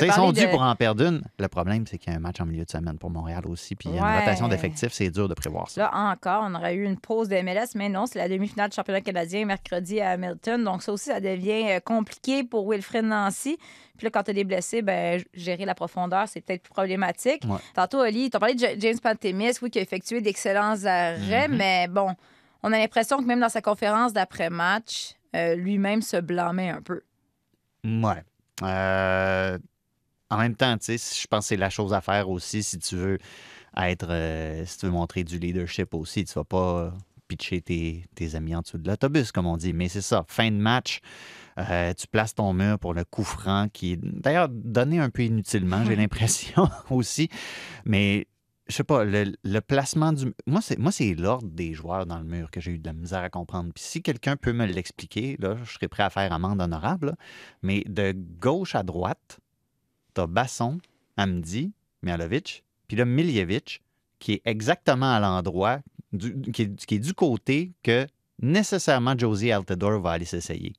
Ils 0.00 0.12
sont 0.12 0.32
dus 0.32 0.42
de- 0.42 0.46
pour 0.50 0.62
en 0.62 0.74
perdre 0.74 1.04
une. 1.06 1.22
Le 1.38 1.48
problème, 1.48 1.86
c'est 1.86 1.98
qu'il 1.98 2.10
y 2.12 2.14
a 2.14 2.18
un 2.18 2.20
match 2.20 2.40
en 2.40 2.46
milieu 2.46 2.64
de 2.64 2.70
semaine 2.70 2.96
pour 2.98 3.10
Montréal 3.10 3.42
aussi. 3.46 3.74
Puis 3.76 3.88
il 3.90 3.96
y 3.96 3.98
a 3.98 4.02
une 4.14 4.18
rotation 4.20 4.48
d'effectifs, 4.48 4.92
c'est 4.92 5.10
dur 5.10 5.28
de 5.28 5.34
prévoir 5.34 5.68
ça. 5.68 5.82
Là, 5.82 5.90
encore, 5.94 6.44
on 6.46 6.54
aurait 6.54 6.74
eu 6.74 6.84
une 6.84 6.98
pause 6.98 7.28
de 7.28 7.36
MLS, 7.42 7.74
mais 7.74 7.88
non, 7.90 8.06
c'est 8.06 8.18
la 8.18 8.28
demi-finale 8.28 8.70
du 8.70 8.76
championnat 8.76 9.00
canadien 9.02 9.44
mercredi 9.44 10.00
à 10.00 10.10
Hamilton. 10.12 10.64
Donc, 10.64 10.82
ça 10.82 10.92
aussi, 10.92 11.10
ça 11.10 11.20
devient 11.20 11.64
euh, 11.72 11.80
compliqué 11.80 12.42
pour 12.44 12.70
Wilfred 12.70 13.04
Nancy. 13.04 13.58
Puis 13.98 14.06
là, 14.06 14.10
quand 14.10 14.22
tu 14.22 14.30
as 14.30 14.34
des 14.34 14.44
blessés, 14.44 14.80
ben, 14.80 15.22
gérer 15.34 15.64
la 15.66 15.74
profondeur, 15.74 16.26
c'est 16.26 16.40
peut-être 16.40 16.62
plus 16.62 16.72
problématique. 16.72 17.42
Ouais. 17.46 17.58
Tantôt, 17.74 18.00
Oli, 18.00 18.30
tu 18.30 18.36
as 18.36 18.40
parlé 18.40 18.54
de 18.54 18.66
James 18.78 18.98
Pantemis, 19.02 19.52
oui, 19.60 19.70
qui 19.70 19.78
a 19.78 19.82
effectué 19.82 20.20
d'excellents 20.22 20.84
arrêts, 20.86 21.48
Mhm. 21.48 21.56
mais 21.56 21.86
bon, 21.88 22.14
on 22.62 22.72
a 22.72 22.78
l'impression 22.78 23.18
que 23.18 23.24
même 23.24 23.40
dans 23.40 23.48
sa 23.50 23.60
conférence 23.60 24.12
d'après-match, 24.14 25.14
euh, 25.36 25.54
lui-même 25.54 26.00
se 26.00 26.16
blâmait 26.16 26.70
un 26.70 26.80
peu. 26.80 27.02
Ouais. 27.84 28.22
Euh, 28.62 29.58
en 30.32 30.38
même 30.38 30.56
temps, 30.56 30.76
tu 30.78 30.96
sais, 30.96 31.20
je 31.20 31.26
pense 31.26 31.44
que 31.44 31.48
c'est 31.48 31.56
la 31.56 31.68
chose 31.68 31.92
à 31.92 32.00
faire 32.00 32.30
aussi 32.30 32.62
si 32.62 32.78
tu 32.78 32.96
veux 32.96 33.18
être, 33.76 34.08
euh, 34.08 34.64
si 34.64 34.78
tu 34.78 34.86
veux 34.86 34.92
montrer 34.92 35.24
du 35.24 35.38
leadership 35.38 35.94
aussi. 35.94 36.24
Tu 36.24 36.32
vas 36.32 36.44
pas 36.44 36.80
euh, 36.80 36.90
pitcher 37.28 37.60
tes, 37.60 38.06
tes 38.14 38.34
amis 38.34 38.54
en 38.54 38.62
dessous 38.62 38.78
de 38.78 38.88
l'autobus, 38.88 39.30
comme 39.30 39.46
on 39.46 39.58
dit. 39.58 39.74
Mais 39.74 39.88
c'est 39.88 40.00
ça, 40.00 40.24
fin 40.28 40.50
de 40.50 40.56
match, 40.56 41.00
euh, 41.58 41.92
tu 41.92 42.06
places 42.06 42.34
ton 42.34 42.54
mur 42.54 42.78
pour 42.78 42.94
le 42.94 43.04
coup 43.04 43.24
franc 43.24 43.68
qui 43.70 43.92
est 43.92 43.98
d'ailleurs 44.00 44.48
donné 44.48 44.98
un 44.98 45.10
peu 45.10 45.22
inutilement, 45.22 45.84
j'ai 45.84 45.96
l'impression 45.96 46.66
aussi. 46.90 47.28
Mais 47.84 48.26
je 48.68 48.76
sais 48.76 48.84
pas, 48.84 49.04
le, 49.04 49.34
le 49.44 49.60
placement 49.60 50.14
du. 50.14 50.32
Moi, 50.46 50.62
c'est 50.62 50.78
moi, 50.78 50.92
c'est 50.92 51.14
l'ordre 51.14 51.48
des 51.48 51.74
joueurs 51.74 52.06
dans 52.06 52.18
le 52.18 52.24
mur 52.24 52.50
que 52.50 52.58
j'ai 52.60 52.72
eu 52.72 52.78
de 52.78 52.86
la 52.86 52.94
misère 52.94 53.22
à 53.22 53.28
comprendre. 53.28 53.70
Puis 53.74 53.84
si 53.84 54.02
quelqu'un 54.02 54.36
peut 54.36 54.54
me 54.54 54.64
l'expliquer, 54.64 55.36
là, 55.40 55.56
je 55.62 55.72
serais 55.72 55.88
prêt 55.88 56.04
à 56.04 56.10
faire 56.10 56.32
amende 56.32 56.62
honorable. 56.62 57.08
là. 57.08 57.14
Mais 57.62 57.84
de 57.86 58.14
gauche 58.40 58.74
à 58.74 58.82
droite, 58.82 59.40
t'as 60.14 60.26
Basson, 60.26 60.78
Amdi, 61.16 61.72
Mialovic, 62.02 62.64
puis 62.88 62.96
là, 62.96 63.04
Miljevic, 63.04 63.82
qui 64.18 64.34
est 64.34 64.42
exactement 64.44 65.12
à 65.12 65.20
l'endroit, 65.20 65.80
qui 66.52 66.62
est 66.62 66.98
du 66.98 67.14
côté 67.14 67.72
que 67.82 68.06
nécessairement 68.40 69.16
Josie 69.16 69.50
Altador 69.50 70.00
va 70.00 70.12
aller 70.12 70.24
s'essayer. 70.24 70.74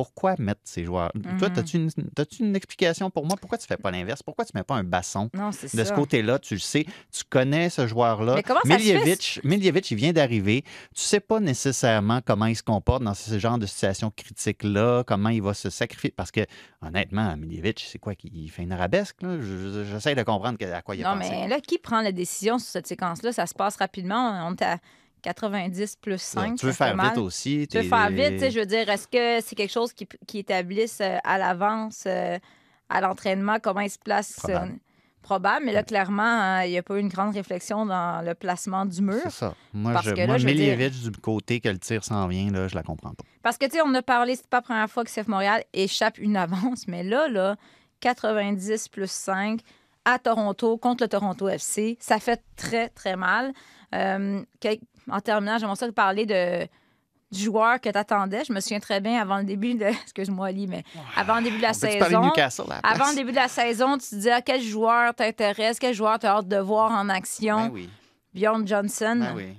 Pourquoi 0.00 0.34
mettre 0.38 0.62
ces 0.64 0.82
joueurs? 0.84 1.12
Toi, 1.38 1.48
Mhm. 1.50 1.58
as-tu 1.58 1.76
une, 1.76 1.90
t'as-tu 2.14 2.42
une 2.42 2.56
explication 2.56 3.10
pour 3.10 3.26
moi? 3.26 3.36
Pourquoi 3.38 3.58
tu 3.58 3.66
fais 3.66 3.76
pas 3.76 3.90
l'inverse? 3.90 4.22
Pourquoi 4.22 4.46
tu 4.46 4.52
mets 4.54 4.62
pas 4.62 4.76
un 4.76 4.82
basson 4.84 5.28
Non, 5.34 5.50
de 5.50 5.54
ça. 5.54 5.84
ce 5.84 5.92
côté-là? 5.92 6.38
Tu 6.38 6.54
le 6.54 6.60
sais, 6.60 6.86
tu 7.12 7.22
connais 7.28 7.68
ce 7.68 7.86
joueur-là. 7.86 8.36
Mais 8.36 8.42
comment 8.42 8.60
ça 8.64 8.78
se 8.78 8.82
fait? 8.84 8.94
Miljevic, 8.94 9.40
Miljevic, 9.44 9.90
il 9.90 9.96
vient 9.96 10.12
d'arriver. 10.14 10.62
Tu 10.94 11.02
sais 11.02 11.20
pas 11.20 11.38
nécessairement 11.40 12.20
comment 12.24 12.46
il 12.46 12.56
se 12.56 12.62
comporte 12.62 13.02
dans 13.02 13.12
ce 13.12 13.38
genre 13.38 13.58
de 13.58 13.66
situation 13.66 14.10
critique-là, 14.16 15.04
comment 15.06 15.28
il 15.28 15.42
va 15.42 15.52
se 15.52 15.68
sacrifier. 15.68 16.10
Parce 16.16 16.30
que, 16.30 16.40
honnêtement, 16.80 17.36
Miljevic, 17.36 17.86
c'est 17.86 17.98
quoi? 17.98 18.14
qu'il 18.14 18.50
fait 18.50 18.62
une 18.62 18.72
arabesque? 18.72 19.16
J'essaie 19.22 20.14
de 20.14 20.22
comprendre 20.22 20.56
à 20.72 20.82
quoi 20.82 20.96
il 20.96 21.04
a 21.04 21.12
Non, 21.14 21.18
pensé. 21.20 21.30
mais 21.30 21.48
là, 21.48 21.60
qui 21.60 21.78
prend 21.78 22.00
la 22.00 22.12
décision 22.12 22.58
sur 22.58 22.68
cette 22.70 22.86
séquence-là? 22.86 23.32
Ça 23.32 23.46
se 23.46 23.54
passe 23.54 23.76
rapidement. 23.76 24.46
On 24.48 24.54
est 24.54 24.62
à 24.62 24.78
90 25.22 25.96
plus 25.96 26.20
5. 26.20 26.56
tu 26.58 26.66
veux 26.66 26.72
faire 26.72 26.96
vite 26.96 27.18
aussi. 27.18 27.66
Tu 27.70 27.78
veux 27.78 27.82
faire 27.84 28.10
vite, 28.10 28.50
je 28.50 28.58
veux 28.60 28.66
dire, 28.66 28.88
est-ce 28.88 29.06
que 29.08 29.44
c'est 29.46 29.54
quelque 29.54 29.72
chose 29.72 29.92
qui, 29.92 30.06
qui 30.26 30.38
établissent 30.38 31.00
euh, 31.00 31.18
à 31.24 31.38
l'avance 31.38 32.04
euh, 32.06 32.38
à 32.88 33.00
l'entraînement, 33.00 33.58
comment 33.62 33.80
ils 33.80 33.90
se 33.90 33.98
placent? 33.98 34.34
Probable. 34.34 34.72
euh, 34.72 34.76
probable, 35.22 35.66
mais 35.66 35.72
là, 35.72 35.82
clairement, 35.82 36.22
hein, 36.22 36.64
il 36.64 36.70
n'y 36.70 36.78
a 36.78 36.82
pas 36.82 36.96
eu 36.96 37.00
une 37.00 37.08
grande 37.08 37.34
réflexion 37.34 37.84
dans 37.86 38.24
le 38.24 38.34
placement 38.34 38.86
du 38.86 39.02
mur. 39.02 39.20
C'est 39.22 39.30
ça. 39.30 39.54
Moi, 39.72 39.92
Parce 39.92 40.06
je, 40.06 40.10
que 40.12 40.16
là, 40.20 40.26
moi 40.26 40.38
je 40.38 40.46
veux 40.46 40.54
dire- 40.54 40.90
du 40.90 41.10
côté 41.20 41.60
que 41.60 41.68
le 41.68 41.78
tir 41.78 42.02
s'en 42.02 42.26
vient, 42.26 42.50
là, 42.50 42.66
je 42.68 42.74
la 42.74 42.82
comprends 42.82 43.10
pas. 43.14 43.22
Parce 43.42 43.56
que, 43.58 43.66
tu 43.66 43.72
sais, 43.72 43.82
on 43.84 43.94
a 43.94 44.02
parlé, 44.02 44.34
c'est 44.34 44.46
pas 44.48 44.56
la 44.58 44.62
première 44.62 44.90
fois 44.90 45.04
que 45.04 45.10
CF 45.10 45.28
Montréal 45.28 45.62
échappe 45.74 46.18
une 46.18 46.36
avance, 46.36 46.88
mais 46.88 47.04
là, 47.04 47.28
là, 47.28 47.56
90 48.00 48.88
plus 48.88 49.10
5 49.10 49.60
à 50.04 50.18
Toronto 50.18 50.78
contre 50.78 51.04
le 51.04 51.08
Toronto 51.08 51.48
FC, 51.48 51.96
ça 52.00 52.18
fait 52.18 52.42
très, 52.56 52.88
très 52.88 53.16
mal. 53.16 53.52
Euh, 53.94 54.42
en 55.10 55.20
terminant, 55.20 55.58
j'aimerais 55.58 55.76
ça 55.76 55.86
te 55.86 55.92
parler 55.92 56.26
de, 56.26 56.66
du 57.32 57.44
joueur 57.44 57.80
que 57.80 57.88
tu 57.88 57.98
attendais. 57.98 58.44
Je 58.44 58.52
me 58.52 58.60
souviens 58.60 58.80
très 58.80 59.00
bien 59.00 59.20
avant 59.20 59.38
le 59.38 59.44
début 59.44 59.74
de. 59.74 59.84
Excuse-moi, 60.02 60.48
Ali, 60.48 60.66
mais 60.66 60.84
avant 61.16 61.36
le 61.36 61.44
début 61.44 61.56
de 61.58 61.62
la 61.62 61.68
On 61.68 61.72
de 61.72 61.76
saison. 61.76 62.20
Newcastle 62.22 62.64
à 62.70 62.74
la 62.76 62.80
place? 62.80 62.94
Avant 62.94 63.10
le 63.10 63.16
début 63.16 63.30
de 63.30 63.36
la 63.36 63.48
saison, 63.48 63.98
tu 63.98 64.08
te 64.08 64.14
disais 64.14 64.32
ah, 64.32 64.42
quel 64.42 64.60
joueur 64.62 65.14
t'intéresse, 65.14 65.78
quel 65.78 65.94
joueur 65.94 66.18
tu 66.18 66.26
as 66.26 66.36
hâte 66.36 66.48
de 66.48 66.58
voir 66.58 66.90
en 66.92 67.08
action? 67.08 67.66
Ben 67.66 67.70
oui. 67.72 67.90
Bjorn 68.34 68.66
Johnson. 68.66 69.18
Ben 69.20 69.34
oui. 69.36 69.56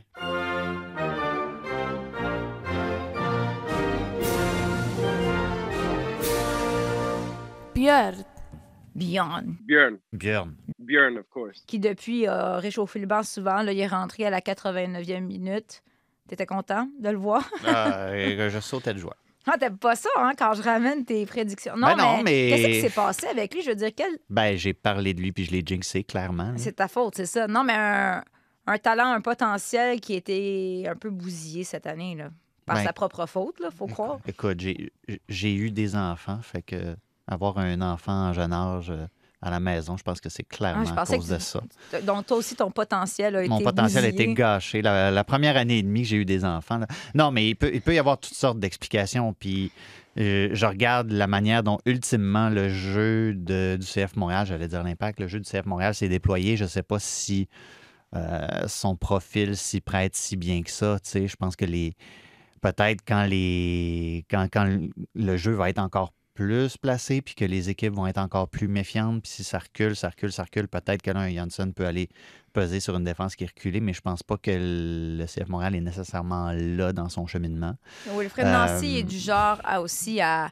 Björn. 7.74 8.24
Bjorn, 8.94 9.58
Björn. 9.66 9.98
Björn. 10.14 10.56
Björn, 10.82 11.18
of 11.18 11.28
course. 11.30 11.64
qui 11.68 11.80
depuis 11.80 12.28
a 12.28 12.58
réchauffé 12.58 13.00
le 13.00 13.06
banc 13.08 13.24
souvent. 13.24 13.62
Là, 13.62 13.72
il 13.74 13.80
est 13.80 13.88
rentré 13.88 14.26
à 14.26 14.30
la 14.30 14.42
89e 14.42 15.22
minute. 15.22 15.84
T'étais 16.28 16.46
content 16.46 16.88
de 17.00 17.10
le 17.10 17.18
voir? 17.18 17.50
Ah, 17.66 18.16
et 18.16 18.50
je 18.50 18.60
sautais 18.60 18.94
de 18.94 19.00
joie. 19.00 19.16
Ah, 19.48 19.58
t'aimes 19.60 19.78
pas 19.78 19.96
ça, 19.96 20.10
hein, 20.18 20.34
quand 20.38 20.54
je 20.54 20.62
ramène 20.62 21.04
tes 21.04 21.26
prédictions. 21.26 21.76
Non, 21.76 21.88
Ben 21.88 21.96
non, 21.98 22.22
mais- 22.24 22.50
Qu'est-ce 22.50 22.68
qui 22.68 22.82
s'est 22.82 22.90
passé 22.96 23.26
avec 23.28 23.54
lui? 23.54 23.62
Je 23.64 23.70
veux 23.70 23.76
dire, 23.76 23.90
quel... 23.96 24.12
Ben, 24.30 24.56
j'ai 24.56 24.74
parlé 24.74 25.14
de 25.16 25.22
lui 25.22 25.32
puis 25.32 25.46
je 25.46 25.52
l'ai 25.52 25.64
jinxé, 25.66 26.04
clairement. 26.04 26.54
c'est 26.58 26.74
ta 26.74 26.88
faute, 26.88 27.16
c'est 27.16 27.26
ça. 27.26 27.48
Non, 27.48 27.64
mais 27.64 27.74
un, 27.76 28.24
un 28.68 28.78
talent, 28.78 29.12
un 29.12 29.22
potentiel 29.22 30.00
qui 30.00 30.14
était 30.14 30.86
un 30.88 30.96
peu 30.96 31.10
bousillé 31.10 31.64
cette 31.64 31.88
année, 31.88 32.16
là. 32.16 32.30
Par 32.68 32.76
Ben, 32.76 32.84
sa 32.84 32.94
propre 32.94 33.26
faute, 33.26 33.60
là, 33.60 33.72
faut 33.72 33.88
croire. 33.88 34.20
Écoute, 34.28 34.60
j'ai 34.60 34.92
j'ai 35.28 35.56
eu 35.56 35.72
des 35.72 35.96
enfants, 35.96 36.40
fait 36.44 36.62
que 36.62 36.96
avoir 37.28 37.58
un 37.58 37.82
enfant 37.82 38.30
en 38.30 38.34
jeune 38.34 38.54
âge 38.54 38.92
euh, 38.92 39.08
à 39.42 39.50
la 39.50 39.60
maison, 39.60 39.98
je 39.98 40.04
pense 40.04 40.22
que 40.22 40.30
c'est 40.30 40.46
Ah, 40.52 40.56
clairement 40.56 40.84
à 40.96 41.06
cause 41.06 41.28
que 41.28 41.34
de 41.34 41.38
tu- 41.38 41.44
ça. 41.44 41.62
Donc, 42.04 42.28
toi 42.28 42.38
aussi, 42.38 42.56
ton 42.56 42.70
potentiel 42.72 43.36
a 43.36 43.42
été 43.42 43.50
Mon 43.50 43.60
potentiel 43.62 44.06
a 44.06 44.08
été 44.10 44.34
gâché. 44.34 44.82
La, 44.82 45.10
la 45.12 45.24
première 45.24 45.58
année 45.58 45.80
et 45.80 45.84
demie 45.84 46.04
que 46.04 46.08
j'ai 46.10 46.18
eu 46.18 46.26
des 46.26 46.46
enfants. 46.46 46.78
là. 46.78 46.88
Non, 47.16 47.32
mais 47.32 47.48
il 47.50 47.56
peut, 47.56 47.72
il 47.74 47.82
peut 47.82 47.94
y 47.96 48.00
avoir 48.00 48.20
toutes 48.20 48.36
sortes 48.36 48.60
d'explications. 48.60 49.34
Puis 49.34 49.72
euh, 50.20 50.50
je 50.54 50.66
regarde 50.66 51.10
la 51.12 51.26
manière 51.26 51.64
dont, 51.64 51.80
ultimement, 51.86 52.50
le 52.50 52.70
jeu 52.70 53.34
de- 53.34 53.78
du 53.80 53.86
CF 53.88 54.16
Montréal, 54.16 54.46
j'allais 54.46 54.68
dire 54.68 54.84
l'impact, 54.84 55.20
le 55.20 55.28
jeu 55.28 55.40
du 55.40 55.50
CF 55.50 55.66
Montréal 55.66 55.96
s'est 55.96 56.10
déployé. 56.10 56.56
Je 56.58 56.64
ne 56.66 56.70
sais 56.70 56.84
pas 56.84 57.00
si 57.00 57.48
euh, 58.16 58.46
son 58.68 58.96
profil 58.96 59.56
s'y 59.58 59.80
prête 59.82 60.16
si 60.16 60.36
bien 60.36 60.62
que 60.64 60.70
ça. 60.72 60.98
tu 61.04 61.10
sais. 61.10 61.28
Je 61.28 61.36
pense 61.36 61.56
que 61.56 61.66
les. 61.66 61.94
Peut-être 62.62 63.02
quand 63.08 63.24
les. 63.26 64.26
Quand, 64.30 64.48
quand 64.52 64.78
le 65.16 65.38
jeu 65.38 65.54
va 65.54 65.70
être 65.70 65.80
encore 65.80 66.14
plus 66.42 66.78
placé, 66.78 67.22
puis 67.22 67.36
que 67.36 67.46
les 67.46 67.70
équipes 67.70 67.94
vont 67.94 68.08
être 68.08 68.18
encore 68.18 68.48
plus 68.48 68.68
méfiantes, 68.68 69.22
puis 69.22 69.32
si 69.32 69.44
ça 69.44 69.60
recule, 69.60 69.96
ça 69.96 70.10
recule, 70.10 70.32
ça 70.32 70.44
recule, 70.44 70.68
peut-être 70.68 71.02
que 71.02 71.12
là, 71.12 71.20
un 71.20 71.30
Janssen 71.30 71.74
peut 71.74 71.86
aller 71.86 72.10
peser 72.54 72.80
sur 72.80 72.96
une 72.96 73.04
défense 73.04 73.36
qui 73.36 73.44
est 73.44 73.48
reculée, 73.48 73.80
mais 73.80 73.94
je 73.94 74.02
pense 74.02 74.24
pas 74.24 74.38
que 74.38 74.52
le 74.52 75.26
CF 75.26 75.48
Montréal 75.50 75.76
est 75.76 75.82
nécessairement 75.82 76.52
là 76.52 76.94
dans 76.94 77.10
son 77.10 77.28
cheminement. 77.28 77.76
Wilfred 78.08 78.48
Euh, 78.48 78.52
Nancy 78.52 78.98
est 78.98 79.04
du 79.04 79.18
genre 79.18 79.62
à 79.64 79.82
aussi 79.82 80.20
à. 80.20 80.50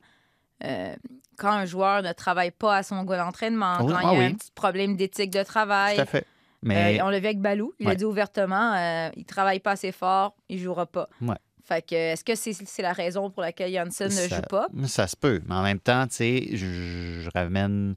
euh, 0.64 0.96
quand 1.38 1.52
un 1.52 1.66
joueur 1.66 2.04
ne 2.04 2.12
travaille 2.12 2.52
pas 2.52 2.78
à 2.78 2.84
son 2.84 3.04
goût 3.04 3.16
d'entraînement, 3.16 3.78
quand 3.80 3.94
ah 3.96 4.02
il 4.04 4.06
y 4.06 4.16
a 4.16 4.20
oui. 4.20 4.26
un 4.26 4.34
petit 4.34 4.52
problème 4.54 4.96
d'éthique 4.98 5.32
de 5.32 5.44
travail. 5.44 5.96
Tout 5.96 6.02
à 6.02 6.06
fait. 6.06 6.26
Mais 6.62 7.00
Euh, 7.00 7.06
on 7.06 7.10
l'a 7.10 7.20
vu 7.20 7.26
avec 7.26 7.40
Balou. 7.40 7.74
Il 7.80 7.88
a 7.90 7.96
dit 7.96 8.04
ouvertement 8.04 8.74
euh, 8.76 9.10
il 9.16 9.26
travaille 9.26 9.62
pas 9.62 9.72
assez 9.72 9.94
fort, 9.94 10.36
il 10.50 10.60
jouera 10.60 10.86
pas. 10.86 11.08
Ouais. 11.22 11.38
Fait 11.70 11.86
que, 11.88 11.96
est-ce 11.96 12.24
que 12.24 12.34
c'est 12.36 12.82
la 12.82 12.94
raison 12.94 13.30
pour 13.30 13.42
laquelle 13.44 13.72
Janssen 13.72 14.08
ne 14.08 14.28
joue 14.28 14.42
pas? 14.50 14.68
ça 14.88 15.06
se 15.08 15.16
peut. 15.16 15.40
Mais 15.48 15.54
en 15.56 15.62
même 15.64 15.80
temps, 15.80 16.06
tu 16.08 16.16
sais, 16.16 16.50
je, 16.52 17.22
je 17.22 17.30
ramène, 17.34 17.96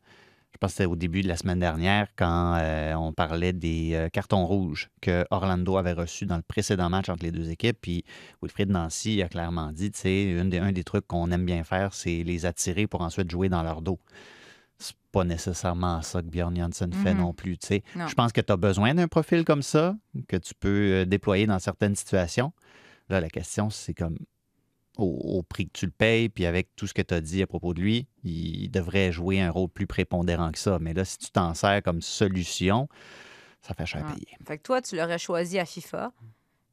je 0.52 0.59
pense 0.59 0.73
que 0.73 0.76
c'était 0.76 0.87
au 0.87 0.95
début 0.95 1.23
de 1.23 1.29
la 1.29 1.37
semaine 1.38 1.59
dernière, 1.59 2.09
quand 2.14 2.57
euh, 2.61 2.93
on 2.95 3.14
parlait 3.14 3.55
des 3.55 3.93
euh, 3.95 4.09
cartons 4.11 4.45
rouges 4.45 4.91
que 5.00 5.25
Orlando 5.31 5.79
avait 5.79 5.95
reçus 5.95 6.26
dans 6.26 6.37
le 6.37 6.43
précédent 6.43 6.91
match 6.91 7.09
entre 7.09 7.25
les 7.25 7.31
deux 7.33 7.50
équipes. 7.50 7.79
Puis 7.81 8.05
Wilfried 8.43 8.69
Nancy 8.69 9.23
a 9.23 9.29
clairement 9.29 9.73
dit, 9.73 9.91
tu 9.91 10.00
sais, 10.00 10.25
une 10.25 10.50
des- 10.50 10.59
un 10.59 10.73
des 10.73 10.85
trucs 10.85 11.07
qu'on 11.07 11.31
aime 11.31 11.47
bien 11.47 11.64
faire, 11.64 11.95
c'est 11.95 12.23
les 12.23 12.45
attirer 12.45 12.87
pour 12.87 13.00
ensuite 13.00 13.31
jouer 13.31 13.49
dans 13.49 13.62
leur 13.62 13.81
dos. 13.81 13.99
C'est 14.79 14.97
pas 15.12 15.25
nécessairement 15.25 16.02
ça 16.02 16.21
que 16.21 16.26
Bjorn 16.26 16.57
Janssen 16.57 16.93
fait 16.93 17.14
Mhm. 17.14 17.21
non 17.21 17.33
plus. 17.33 17.57
tu 17.57 17.69
sais. 17.69 17.83
Non. 17.97 18.07
Je 18.07 18.14
pense 18.14 18.33
que 18.33 18.41
tu 18.41 18.52
as 18.52 18.57
besoin 18.57 18.95
d'un 18.95 19.09
profil 19.09 19.45
comme 19.45 19.62
ça, 19.62 19.95
que 20.29 20.37
tu 20.37 20.55
peux 20.55 20.69
euh, 20.93 21.05
déployer 21.07 21.47
dans 21.47 21.59
certaines 21.59 21.95
situations. 21.95 22.52
Là, 23.09 23.21
la 23.21 23.28
question, 23.30 23.71
c'est 23.71 23.94
comme 23.94 24.16
au, 24.99 25.04
au 25.06 25.42
prix 25.42 25.66
que 25.66 25.73
tu 25.73 25.87
le 25.87 25.92
payes, 25.92 26.28
puis 26.28 26.44
avec 26.47 26.75
tout 26.76 26.87
ce 26.87 26.94
que 26.94 27.02
tu 27.02 27.14
as 27.14 27.21
dit 27.21 27.42
à 27.42 27.47
propos 27.47 27.73
de 27.75 27.80
lui, 27.80 28.06
il 28.25 28.68
devrait 28.71 29.11
jouer 29.12 29.40
un 29.40 29.50
rôle 29.50 29.68
plus 29.68 29.87
prépondérant 29.87 30.52
que 30.52 30.59
ça. 30.59 30.78
Mais 30.80 30.92
là, 30.94 31.04
si 31.04 31.18
tu 31.18 31.30
t'en 31.30 31.54
sers 31.54 31.82
comme 31.82 32.02
solution, 32.02 32.88
ça 33.62 33.75
fait 33.75 33.87
cher 33.87 34.04
Ouais. 34.06 34.12
payer. 34.14 34.28
Fait 34.47 34.59
que 34.59 34.62
toi, 34.62 34.82
tu 34.82 34.97
l'aurais 34.97 35.18
choisi 35.18 35.59
à 35.59 35.64
FIFA. 35.64 36.12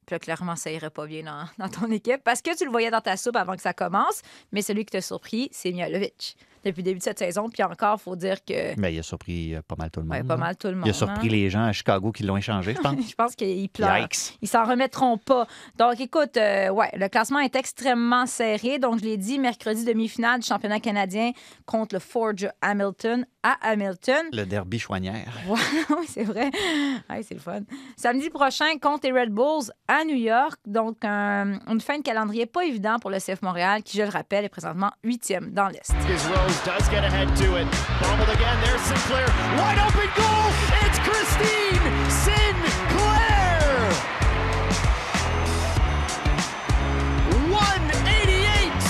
Puis 0.06 0.16
là, 0.16 0.20
clairement, 0.20 0.56
ça 0.56 0.72
irait 0.72 0.90
pas 0.90 1.06
bien 1.06 1.24
dans, 1.24 1.46
dans 1.60 1.70
ton 1.70 1.90
équipe 1.92 2.24
parce 2.24 2.42
que 2.42 2.58
tu 2.58 2.66
le 2.66 2.72
voyais 2.72 2.90
dans 2.92 3.00
ta 3.02 3.16
soupe 3.16 3.36
avant 3.36 3.56
que 3.56 3.62
ça 3.62 3.74
commence. 3.74 4.22
Mais 4.52 4.62
celui 4.64 4.84
qui 4.86 4.92
t'a 4.92 5.02
surpris, 5.02 5.50
c'est 5.52 5.72
Mialovic. 5.72 6.36
Depuis 6.64 6.82
le 6.82 6.86
début 6.86 7.00
de 7.00 7.04
cette 7.04 7.20
saison. 7.20 7.50
Puis 7.50 7.64
encore, 7.64 8.00
faut 8.02 8.16
dire 8.16 8.44
que. 8.44 8.80
Mais 8.80 8.94
il 8.94 9.00
a 9.00 9.04
surpris 9.04 9.56
euh, 9.56 9.62
pas 9.68 9.76
mal 9.78 9.90
tout 9.92 10.00
le 10.02 10.06
monde. 10.06 10.18
Ouais, 10.18 10.24
pas 10.24 10.36
là. 10.36 10.40
mal 10.40 10.56
tout 10.58 10.68
le 10.68 10.76
monde. 10.76 10.86
Il 10.86 10.90
a 10.90 10.94
surpris 10.94 11.28
hein. 11.28 11.32
les 11.32 11.50
gens 11.50 11.64
à 11.64 11.72
Chicago 11.72 12.12
qui 12.12 12.24
l'ont 12.24 12.38
échangé, 12.38 12.74
je 12.76 12.82
pense. 12.82 12.96
Je 13.10 13.16
pense 13.16 13.36
qu'ils 13.36 13.70
pleurent. 13.70 13.98
Yikes! 13.98 14.38
Ils 14.42 14.48
s'en 14.48 14.64
remettront 14.64 15.18
pas. 15.18 15.48
Donc, 15.78 16.00
écoute, 16.00 16.38
euh, 16.38 16.70
ouais, 16.70 16.90
le 16.96 17.08
classement 17.08 17.40
est 17.40 17.56
extrêmement 17.56 18.26
serré. 18.26 18.78
Donc, 18.80 19.00
je 19.00 19.04
l'ai 19.06 19.18
dit, 19.18 19.40
mercredi, 19.40 19.84
demi-finale 19.86 20.40
du 20.42 20.48
championnat 20.48 20.80
canadien 20.80 21.32
contre 21.66 21.96
le 21.96 22.00
Forge 22.00 22.48
Hamilton 22.62 23.26
à 23.44 23.58
Hamilton. 23.62 24.28
Le 24.34 24.44
derby 24.46 24.80
chouanière. 24.80 25.34
Oui, 25.90 26.06
c'est 26.08 26.24
vrai. 26.24 26.50
Ouais, 27.10 27.24
c'est 27.24 27.34
le 27.34 27.40
fun. 27.40 27.62
Samedi 27.98 28.30
prochain, 28.30 28.78
contre 28.82 29.08
les 29.08 29.12
Red 29.20 29.30
Bulls 29.32 29.72
à 29.88 30.04
New 30.06 30.16
York. 30.16 30.58
Donc, 30.66 30.98
un- 31.04 31.60
une 31.68 31.82
fin 31.82 31.98
de 31.98 32.04
calendrier 32.04 32.46
pas 32.46 32.64
évident 32.66 33.00
pour 33.00 33.10
le 33.10 33.18
CF 33.20 33.42
Montréal, 33.42 33.82
qui, 33.84 33.98
je 33.98 34.04
le 34.04 34.10
rappelle, 34.10 34.46
est 34.46 34.50
présentement 34.50 34.92
huitième 35.04 35.52
dans 35.52 35.68
l'Est. 35.68 35.94
As 36.50 36.56
Rose 36.56 36.66
does 36.66 36.90
get 36.90 37.04
ahead 37.04 37.36
to 37.38 37.58
it. 37.58 37.68
Bobbled 38.02 38.30
again. 38.30 38.58
There's 38.64 38.82
Sinclair. 38.82 39.28
Wide 39.58 39.78
open 39.86 40.10
goal. 40.18 40.50
It's 40.82 40.98
Christine 41.06 41.86
Sinclair. 42.26 43.70
188 47.52 48.84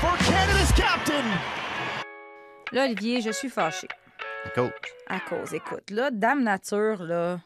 for 0.00 0.14
Canada's 0.28 0.72
captain. 0.72 1.24
Là, 2.72 2.84
Olivier, 2.84 3.22
je 3.22 3.30
suis 3.30 3.48
fâchée. 3.48 3.88
Coach. 4.54 4.72
À 5.08 5.20
cause, 5.20 5.54
écoute, 5.54 5.90
là, 5.90 6.10
Dame 6.10 6.44
Nature, 6.44 7.02
là, 7.02 7.40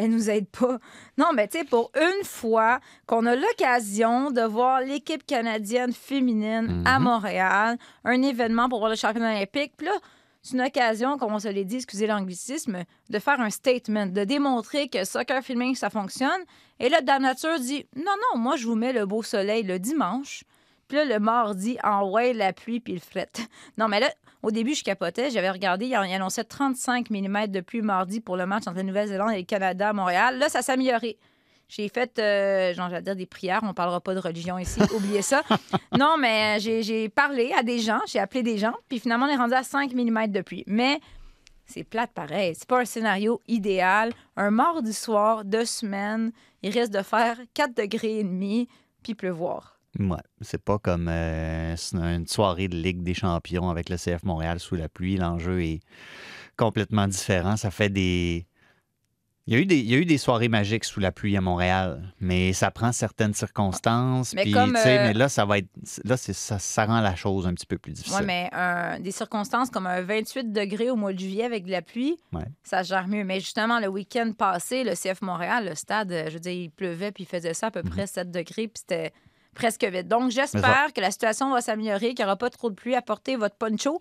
elle 0.00 0.10
nous 0.10 0.30
aide 0.30 0.48
pas. 0.48 0.78
Non, 1.18 1.26
mais 1.34 1.46
tu 1.48 1.58
sais, 1.58 1.64
pour 1.64 1.90
une 1.94 2.24
fois 2.24 2.80
qu'on 3.06 3.26
a 3.26 3.34
l'occasion 3.36 4.30
de 4.30 4.42
voir 4.42 4.80
l'équipe 4.80 5.24
canadienne 5.26 5.92
féminine 5.92 6.82
à 6.86 6.98
Mhm. 6.98 7.04
Montréal, 7.04 7.78
un 8.04 8.22
événement 8.22 8.68
pour 8.68 8.78
voir 8.78 8.90
le 8.90 8.96
championnat 8.96 9.32
olympique, 9.36 9.72
puis 9.76 9.86
là, 9.86 9.92
c'est 10.42 10.54
une 10.54 10.62
occasion, 10.62 11.18
comme 11.18 11.34
on 11.34 11.38
se 11.38 11.48
l'est 11.48 11.64
dit, 11.64 11.76
excusez 11.76 12.06
l'anglicisme, 12.06 12.84
de 13.10 13.18
faire 13.18 13.40
un 13.40 13.50
statement, 13.50 14.06
de 14.06 14.24
démontrer 14.24 14.88
que 14.88 15.04
soccer 15.04 15.42
filming, 15.42 15.74
ça 15.74 15.90
fonctionne. 15.90 16.40
Et 16.78 16.88
là, 16.88 17.02
Dame 17.02 17.22
Nature 17.22 17.58
dit 17.60 17.86
Non, 17.94 18.12
non, 18.32 18.38
moi, 18.40 18.56
je 18.56 18.66
vous 18.66 18.74
mets 18.74 18.94
le 18.94 19.04
beau 19.04 19.22
soleil 19.22 19.64
le 19.64 19.78
dimanche. 19.78 20.44
Puis 20.88 20.96
là, 20.96 21.04
le 21.04 21.18
mardi, 21.20 21.76
en 21.84 22.10
ouais, 22.10 22.32
la 22.32 22.52
pluie 22.54 22.80
puis 22.80 22.94
le 22.94 23.00
fret. 23.00 23.30
Non, 23.78 23.86
mais 23.88 24.00
là, 24.00 24.08
au 24.42 24.50
début, 24.50 24.74
je 24.74 24.82
capotais. 24.84 25.30
J'avais 25.30 25.50
regardé, 25.50 25.86
il 25.86 25.94
annonçait 25.94 26.44
35 26.44 27.10
mm 27.10 27.46
de 27.48 27.60
pluie 27.60 27.82
mardi 27.82 28.20
pour 28.20 28.36
le 28.36 28.46
match 28.46 28.62
entre 28.66 28.76
la 28.78 28.82
Nouvelle-Zélande 28.82 29.32
et 29.32 29.38
le 29.38 29.44
Canada 29.44 29.90
à 29.90 29.92
Montréal. 29.92 30.38
Là, 30.38 30.48
ça 30.48 30.62
s'est 30.62 30.72
amélioré. 30.72 31.18
J'ai 31.68 31.88
fait, 31.88 32.18
euh, 32.18 32.74
genre, 32.74 32.88
j'allais 32.90 33.02
dire 33.02 33.14
des 33.14 33.26
prières. 33.26 33.60
On 33.62 33.74
parlera 33.74 34.00
pas 34.00 34.14
de 34.14 34.18
religion 34.18 34.58
ici. 34.58 34.80
Oubliez 34.96 35.22
ça. 35.22 35.42
Non, 35.96 36.16
mais 36.18 36.56
euh, 36.56 36.60
j'ai- 36.60 36.82
j'ai 36.82 37.08
parlé 37.08 37.52
à 37.56 37.62
des 37.62 37.78
gens. 37.78 38.00
J'ai 38.08 38.18
appelé 38.18 38.42
des 38.42 38.58
gens. 38.58 38.74
Puis 38.88 38.98
finalement, 38.98 39.26
on 39.26 39.28
est 39.28 39.36
rendu 39.36 39.54
à 39.54 39.62
5 39.62 39.92
mm 39.94 40.26
de 40.32 40.40
pluie. 40.40 40.64
Mais 40.66 40.98
c'est 41.66 41.84
plate 41.84 42.10
pareil. 42.12 42.54
C'est 42.58 42.66
pas 42.68 42.80
un 42.80 42.84
scénario 42.84 43.40
idéal. 43.46 44.12
Un 44.36 44.50
mardi 44.50 44.92
soir, 44.92 45.44
deux 45.44 45.64
semaines, 45.64 46.32
il 46.62 46.70
risque 46.76 46.90
de 46.90 47.02
faire 47.02 47.38
4 47.54 47.76
degrés 47.76 48.18
et 48.18 48.24
demi 48.24 48.66
puis 49.04 49.14
pleuvoir. 49.14 49.79
Ouais, 49.98 50.16
c'est 50.40 50.62
pas 50.62 50.78
comme 50.78 51.08
euh, 51.08 51.74
une 51.94 52.26
soirée 52.26 52.68
de 52.68 52.76
Ligue 52.76 53.02
des 53.02 53.14
champions 53.14 53.70
avec 53.70 53.88
le 53.88 53.96
CF 53.96 54.22
Montréal 54.22 54.60
sous 54.60 54.76
la 54.76 54.88
pluie. 54.88 55.16
L'enjeu 55.16 55.62
est 55.62 55.80
complètement 56.56 57.08
différent. 57.08 57.56
Ça 57.56 57.70
fait 57.70 57.88
des. 57.88 58.46
Il 59.46 59.54
y, 59.54 59.56
a 59.56 59.60
eu 59.60 59.66
des, 59.66 59.78
il 59.78 59.90
y 59.90 59.94
a 59.94 59.98
eu 59.98 60.04
des 60.04 60.18
soirées 60.18 60.48
magiques 60.48 60.84
sous 60.84 61.00
la 61.00 61.10
pluie 61.10 61.36
à 61.36 61.40
Montréal, 61.40 62.12
mais 62.20 62.52
ça 62.52 62.70
prend 62.70 62.92
certaines 62.92 63.34
circonstances. 63.34 64.32
Mais 64.32 64.42
puis, 64.42 64.52
comme, 64.52 64.74
tu 64.74 64.80
sais, 64.80 64.98
euh, 65.00 65.02
mais 65.08 65.12
là, 65.14 65.28
ça 65.28 65.44
va 65.44 65.58
être. 65.58 65.68
Là, 66.04 66.16
c'est, 66.16 66.34
ça, 66.34 66.60
ça 66.60 66.84
rend 66.84 67.00
la 67.00 67.16
chose 67.16 67.48
un 67.48 67.54
petit 67.54 67.66
peu 67.66 67.76
plus 67.76 67.92
difficile. 67.92 68.18
Oui, 68.20 68.26
mais 68.26 68.48
un- 68.52 69.00
des 69.00 69.10
circonstances 69.10 69.68
comme 69.70 69.88
un 69.88 70.02
28 70.02 70.52
degrés 70.52 70.90
au 70.90 70.94
mois 70.94 71.12
de 71.12 71.18
juillet 71.18 71.42
avec 71.44 71.64
de 71.64 71.70
la 71.72 71.82
pluie, 71.82 72.16
Ouais. 72.32 72.44
ça 72.62 72.84
gère 72.84 73.08
mieux. 73.08 73.24
Mais 73.24 73.40
justement, 73.40 73.80
le 73.80 73.88
week-end 73.88 74.30
passé, 74.38 74.84
le 74.84 74.94
CF 74.94 75.20
Montréal, 75.22 75.66
le 75.70 75.74
stade, 75.74 76.12
euh, 76.12 76.26
je 76.28 76.34
veux 76.34 76.40
dire, 76.40 76.52
il 76.52 76.70
pleuvait 76.70 77.10
puis 77.10 77.24
il 77.24 77.26
faisait 77.26 77.54
ça 77.54 77.68
à 77.68 77.70
peu 77.72 77.82
près 77.82 78.06
7 78.06 78.30
degrés 78.30 78.68
puis 78.68 78.82
c'était 78.86 79.12
presque 79.54 79.84
vide. 79.84 80.08
Donc, 80.08 80.30
j'espère 80.30 80.92
que 80.94 81.00
la 81.00 81.10
situation 81.10 81.50
va 81.50 81.60
s'améliorer, 81.60 82.14
qu'il 82.14 82.20
n'y 82.20 82.24
aura 82.24 82.36
pas 82.36 82.50
trop 82.50 82.70
de 82.70 82.74
pluie. 82.74 82.94
Apportez 82.94 83.36
votre 83.36 83.56
poncho. 83.56 84.00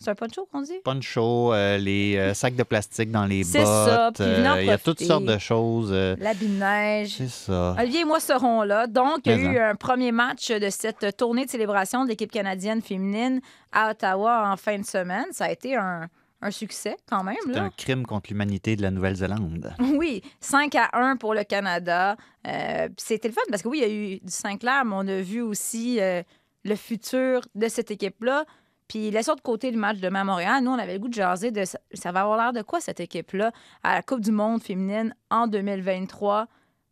C'est 0.00 0.10
un 0.10 0.14
poncho 0.14 0.48
qu'on 0.52 0.62
dit? 0.62 0.78
Poncho, 0.84 1.52
euh, 1.52 1.76
les 1.76 2.16
euh, 2.16 2.32
sacs 2.32 2.54
de 2.54 2.62
plastique 2.62 3.10
dans 3.10 3.24
les 3.24 3.42
bottes. 3.42 3.50
C'est 3.50 3.64
ça, 3.64 4.12
puis 4.14 4.24
euh, 4.24 4.62
il 4.62 4.66
y 4.66 4.70
a 4.70 4.78
toutes 4.78 5.02
sortes 5.02 5.24
de 5.24 5.38
choses. 5.38 5.92
L'habit 5.92 6.46
de 6.46 6.60
neige. 6.60 7.16
c'est 7.18 7.28
ça. 7.28 7.74
Olivier 7.76 8.02
et 8.02 8.04
moi 8.04 8.20
serons 8.20 8.62
là. 8.62 8.86
Donc, 8.86 9.22
il 9.24 9.32
y 9.32 9.34
a 9.34 9.38
eu 9.38 9.58
un 9.58 9.74
premier 9.74 10.12
match 10.12 10.52
de 10.52 10.70
cette 10.70 11.16
tournée 11.16 11.46
de 11.46 11.50
célébration 11.50 12.04
de 12.04 12.10
l'équipe 12.10 12.30
canadienne 12.30 12.80
féminine 12.80 13.40
à 13.72 13.90
Ottawa 13.90 14.52
en 14.52 14.56
fin 14.56 14.78
de 14.78 14.86
semaine. 14.86 15.26
Ça 15.32 15.46
a 15.46 15.50
été 15.50 15.74
un, 15.74 16.08
un 16.40 16.50
succès 16.50 16.96
quand 17.08 17.24
même. 17.24 17.36
C'est 17.46 17.58
un 17.58 17.70
crime 17.70 18.06
contre 18.06 18.30
l'humanité 18.30 18.76
de 18.76 18.82
la 18.82 18.90
Nouvelle-Zélande. 18.90 19.74
Oui, 19.80 20.22
5 20.40 20.74
à 20.76 20.90
1 20.92 21.16
pour 21.16 21.34
le 21.34 21.44
Canada. 21.44 22.16
Euh, 22.46 22.88
C'était 22.96 23.28
le 23.28 23.34
fun 23.34 23.40
parce 23.50 23.62
que 23.62 23.68
oui, 23.68 23.78
il 23.82 23.88
y 23.88 23.90
a 23.90 23.92
eu 23.94 24.18
du 24.20 24.30
Sinclair, 24.30 24.84
mais 24.84 24.94
on 24.94 25.08
a 25.08 25.20
vu 25.20 25.40
aussi 25.40 26.00
euh, 26.00 26.22
le 26.64 26.76
futur 26.76 27.40
de 27.54 27.68
cette 27.68 27.90
équipe-là. 27.90 28.44
Puis 28.86 29.10
laissons 29.10 29.34
de 29.34 29.40
côté 29.40 29.70
le 29.70 29.78
match 29.78 29.98
demain 29.98 30.20
à 30.20 30.24
Montréal. 30.24 30.64
Nous, 30.64 30.70
on 30.70 30.78
avait 30.78 30.94
le 30.94 30.98
goût 30.98 31.08
de 31.08 31.14
jaser 31.14 31.50
de 31.50 31.64
ça, 31.64 31.78
ça 31.92 32.12
va 32.12 32.22
avoir 32.22 32.38
l'air 32.38 32.52
de 32.52 32.62
quoi 32.62 32.80
cette 32.80 33.00
équipe-là 33.00 33.52
à 33.82 33.94
la 33.94 34.02
Coupe 34.02 34.20
du 34.20 34.30
Monde 34.32 34.62
féminine 34.62 35.14
en 35.30 35.46
2023. 35.46 36.46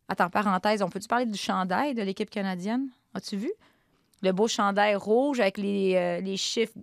Attends, 0.09 0.29
parenthèse, 0.29 0.81
on 0.83 0.89
peut-tu 0.89 1.07
parler 1.07 1.25
du 1.25 1.37
chandail 1.37 1.93
de 1.95 2.01
l'équipe 2.03 2.29
canadienne? 2.29 2.89
As-tu 3.13 3.37
vu? 3.37 3.51
le 4.23 4.31
beau 4.31 4.47
chandail 4.47 4.95
rouge 4.95 5.39
avec 5.39 5.57
les, 5.59 5.93
euh, 5.95 6.19
les 6.21 6.37
chiffres 6.37 6.73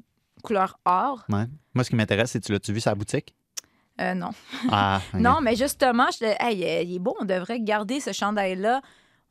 couleur 0.45 0.79
or. 0.85 1.25
Ouais. 1.29 1.47
Moi, 1.75 1.83
ce 1.83 1.91
qui 1.91 1.97
m'intéresse, 1.97 2.31
c'est 2.31 2.41
tu 2.41 2.53
l'as-tu 2.53 2.73
vu 2.73 2.81
sa 2.81 2.95
boutique? 2.95 3.35
Euh, 4.01 4.15
non. 4.15 4.31
Ah. 4.71 5.01
Non, 5.15 5.41
mais 5.41 5.57
justement, 5.57 6.07
je, 6.13 6.25
hey, 6.25 6.65
euh, 6.65 6.83
il 6.83 6.95
est 6.95 6.99
beau, 6.99 7.17
on 7.21 7.25
devrait 7.25 7.61
garder 7.61 7.99
ce 8.01 8.13
chandail-là. 8.13 8.81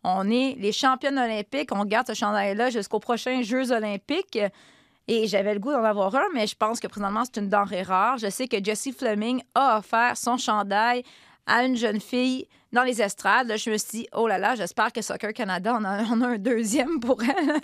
On 0.04 0.30
est 0.30 0.56
les 0.60 0.74
championnes 0.74 1.18
olympiques, 1.18 1.70
on 1.72 1.86
garde 1.86 2.08
ce 2.08 2.14
chandail-là 2.14 2.70
jusqu'aux 2.70 3.00
prochains 3.00 3.42
Jeux 3.42 3.72
olympiques. 3.72 4.40
Et 5.08 5.28
j'avais 5.28 5.54
le 5.54 5.60
goût 5.60 5.72
d'en 5.72 5.84
avoir 5.84 6.16
un, 6.16 6.26
mais 6.34 6.48
je 6.48 6.56
pense 6.56 6.80
que 6.80 6.88
présentement, 6.88 7.24
c'est 7.26 7.42
une 7.42 7.50
denrée 7.50 7.84
rare. 7.84 8.18
Je 8.18 8.30
sais 8.30 8.48
que 8.48 8.64
Jessie 8.64 8.94
Fleming 8.94 9.42
a 9.54 9.80
offert 9.80 10.16
son 10.18 10.38
chandail 10.38 11.04
à 11.46 11.64
une 11.66 11.76
jeune 11.76 12.00
fille 12.00 12.48
dans 12.72 12.84
les 12.84 13.02
estrades. 13.02 13.54
Je 13.58 13.70
me 13.70 13.78
suis 13.78 14.00
dit, 14.00 14.08
oh 14.14 14.28
là 14.28 14.38
là, 14.38 14.56
j'espère 14.56 14.92
que 14.92 15.02
Soccer 15.02 15.34
Canada 15.34 15.74
en 15.74 15.84
a, 15.84 16.04
un 16.04 16.38
deuxième 16.38 17.00
pour 17.00 17.22
elle. 17.24 17.62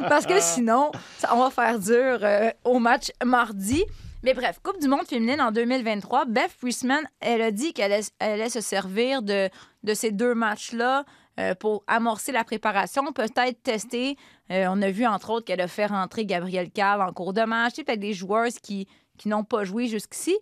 Parce 0.08 0.26
que 0.26 0.40
sinon, 0.40 0.92
on 1.32 1.38
va 1.38 1.50
faire 1.50 1.78
dur 1.78 2.18
euh, 2.22 2.50
au 2.64 2.78
match 2.78 3.10
mardi. 3.24 3.84
Mais 4.22 4.34
bref, 4.34 4.60
Coupe 4.62 4.78
du 4.80 4.88
monde 4.88 5.06
féminine 5.06 5.40
en 5.40 5.50
2023, 5.50 6.26
Beth 6.26 6.54
Priestman, 6.60 7.02
elle 7.20 7.40
a 7.40 7.50
dit 7.50 7.72
qu'elle 7.72 8.02
allait, 8.20 8.50
se 8.50 8.60
servir 8.60 9.22
de, 9.22 9.48
de 9.82 9.94
ces 9.94 10.10
deux 10.10 10.34
matchs-là 10.34 11.04
euh, 11.38 11.54
pour 11.54 11.84
amorcer 11.86 12.30
la 12.30 12.44
préparation, 12.44 13.12
peut-être 13.12 13.62
tester. 13.62 14.16
Euh, 14.50 14.66
on 14.68 14.82
a 14.82 14.90
vu, 14.90 15.06
entre 15.06 15.30
autres, 15.30 15.46
qu'elle 15.46 15.60
a 15.62 15.68
fait 15.68 15.86
rentrer 15.86 16.26
Gabrielle 16.26 16.70
Carl 16.70 17.00
en 17.00 17.12
cours 17.12 17.32
de 17.32 17.42
match. 17.42 17.76
Peut-être 17.76 18.00
des 18.00 18.12
joueuses 18.12 18.58
qui, 18.58 18.86
qui 19.16 19.28
n'ont 19.28 19.44
pas 19.44 19.64
joué 19.64 19.86
jusqu'ici. 19.86 20.36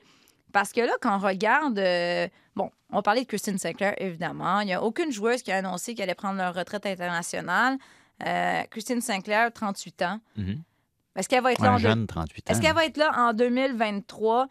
Parce 0.52 0.72
que 0.72 0.80
là, 0.80 0.92
quand 1.00 1.16
on 1.16 1.20
regarde, 1.20 1.78
euh, 1.78 2.26
bon, 2.56 2.70
on 2.90 3.02
parlait 3.02 3.22
de 3.22 3.26
Christine 3.26 3.58
Sinclair, 3.58 3.94
évidemment. 3.98 4.60
Il 4.60 4.66
n'y 4.66 4.72
a 4.74 4.82
aucune 4.82 5.12
joueuse 5.12 5.42
qui 5.42 5.52
a 5.52 5.56
annoncé 5.58 5.94
qu'elle 5.94 6.04
allait 6.04 6.14
prendre 6.14 6.38
leur 6.38 6.54
retraite 6.54 6.86
internationale. 6.86 7.76
Euh, 8.26 8.62
Christine 8.70 9.00
Sinclair, 9.00 9.52
38 9.52 10.02
ans. 10.02 10.20
Mhm. 10.36 10.62
Est-ce 11.16 11.28
qu'elle 11.28 11.42
va 11.42 11.52
être 11.52 11.60
là 11.62 11.72
en 11.72 11.76
deux- 11.76 11.82
jeune, 11.82 12.06
38 12.06 12.48
ans. 12.48 12.52
est-ce 12.52 12.60
qu'elle 12.60 12.74
va 12.74 12.84
être 12.86 12.96
là 12.96 13.12
en 13.16 13.32
2023? 13.32 14.48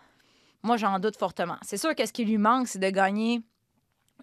Moi, 0.63 0.77
j'en 0.77 0.99
doute 0.99 1.17
fortement. 1.17 1.57
C'est 1.61 1.77
sûr 1.77 1.95
que 1.95 2.05
ce 2.05 2.11
qui 2.13 2.25
lui 2.25 2.37
manque, 2.37 2.67
c'est 2.67 2.79
de 2.79 2.89
gagner 2.89 3.41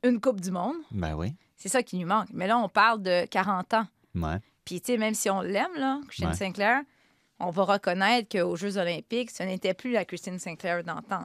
une 0.03 0.21
Coupe 0.21 0.41
du 0.41 0.51
Monde. 0.51 0.77
Ben 0.91 1.15
oui. 1.15 1.35
C'est 1.57 1.69
ça 1.69 1.83
qui 1.83 1.97
lui 1.97 2.05
manque. 2.05 2.29
Mais 2.33 2.47
là, 2.47 2.59
on 2.59 2.69
parle 2.69 3.03
de 3.03 3.25
40 3.27 3.73
ans. 3.75 3.87
Ouais. 4.15 4.39
Puis, 4.65 4.81
tu 4.81 4.93
sais, 4.93 4.99
même 4.99 5.15
si 5.15 5.31
on 5.31 5.41
l'aime, 5.41 5.75
là, 5.77 6.01
Christine 6.09 6.29
Ouais. 6.29 6.35
Sinclair, 6.35 6.83
on 7.41 7.51
va 7.51 7.63
reconnaître 7.65 8.29
qu'aux 8.29 8.57
Jeux 8.57 8.77
olympiques, 8.77 9.31
ce 9.31 9.43
n'était 9.43 9.75
plus 9.75 9.93
la 9.93 10.05
Christine 10.05 10.39
Sinclair 10.39 10.85
d'antan. 10.85 11.25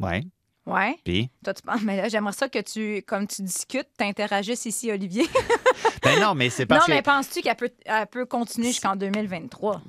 Ouais. 0.00 0.22
Ouais. 0.66 0.96
Puis, 1.04 1.30
Toi, 1.42 1.54
tu 1.54 1.62
penses, 1.62 1.82
mais 1.82 1.96
là, 1.96 2.08
j'aimerais 2.08 2.32
ça 2.32 2.48
que 2.48 2.60
tu, 2.60 3.02
comme 3.06 3.26
tu 3.26 3.42
discutes, 3.42 3.88
t'interagisses 3.96 4.66
ici, 4.66 4.90
Olivier. 4.92 5.26
ben 6.02 6.20
non, 6.20 6.34
mais 6.34 6.50
c'est 6.50 6.62
non, 6.64 6.76
parce 6.76 6.88
mais 6.88 7.00
que. 7.00 7.04
penses-tu 7.06 7.40
qu'elle 7.42 7.56
peut, 7.56 7.70
elle 7.84 8.06
peut 8.06 8.26
continuer 8.26 8.68
jusqu'en 8.68 8.94
2023? 8.96 9.82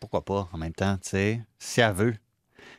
Pourquoi 0.00 0.24
pas, 0.24 0.48
en 0.52 0.58
même 0.58 0.74
temps, 0.74 0.96
tu 1.02 1.10
sais, 1.10 1.40
si 1.58 1.80
elle 1.80 1.92
veut. 1.92 2.14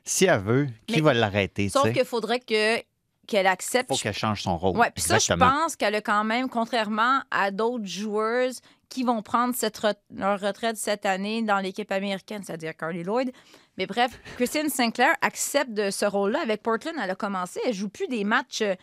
Si 0.04 0.26
elle 0.26 0.40
veut, 0.42 0.68
qui 0.88 0.96
Mais- 0.98 1.02
va 1.02 1.14
l'arrêter, 1.14 1.70
Sauf 1.70 1.92
qu'il 1.92 2.06
faudrait 2.06 2.40
que, 2.40 2.78
qu'elle 3.28 3.48
accepte. 3.48 3.90
faut 3.90 3.98
qu'elle 3.98 4.14
change 4.14 4.44
son 4.44 4.56
rôle. 4.58 4.78
Oui, 4.78 4.86
puis 4.94 5.04
ça, 5.04 5.18
je 5.18 5.34
pense 5.34 5.76
qu'elle 5.76 5.96
a 5.96 6.02
quand 6.02 6.24
même, 6.24 6.48
contrairement 6.50 7.22
à 7.32 7.50
d'autres 7.50 7.86
joueuses 7.88 8.60
qui 8.90 9.04
vont 9.04 9.22
prendre 9.22 9.56
leur 10.16 10.40
retraite 10.40 10.78
cette 10.78 11.06
année 11.06 11.42
dans 11.42 11.60
l'équipe 11.60 11.92
américaine, 11.92 12.44
c'est-à-dire 12.44 12.76
Carly 12.76 13.04
Lloyd. 13.04 13.32
Mais 13.78 13.86
bref, 13.86 14.20
Christine 14.38 14.70
Sinclair 14.70 15.14
accepte 15.22 15.72
de 15.72 15.92
ce 15.92 16.06
rôle-là. 16.06 16.40
Avec 16.42 16.64
Portland, 16.64 16.96
elle 17.02 17.10
a 17.10 17.16
commencé. 17.16 17.60
Elle 17.66 17.74
joue 17.74 17.90
plus 17.90 18.08
des 18.08 18.24
matchs 18.24 18.62
euh, 18.62 18.76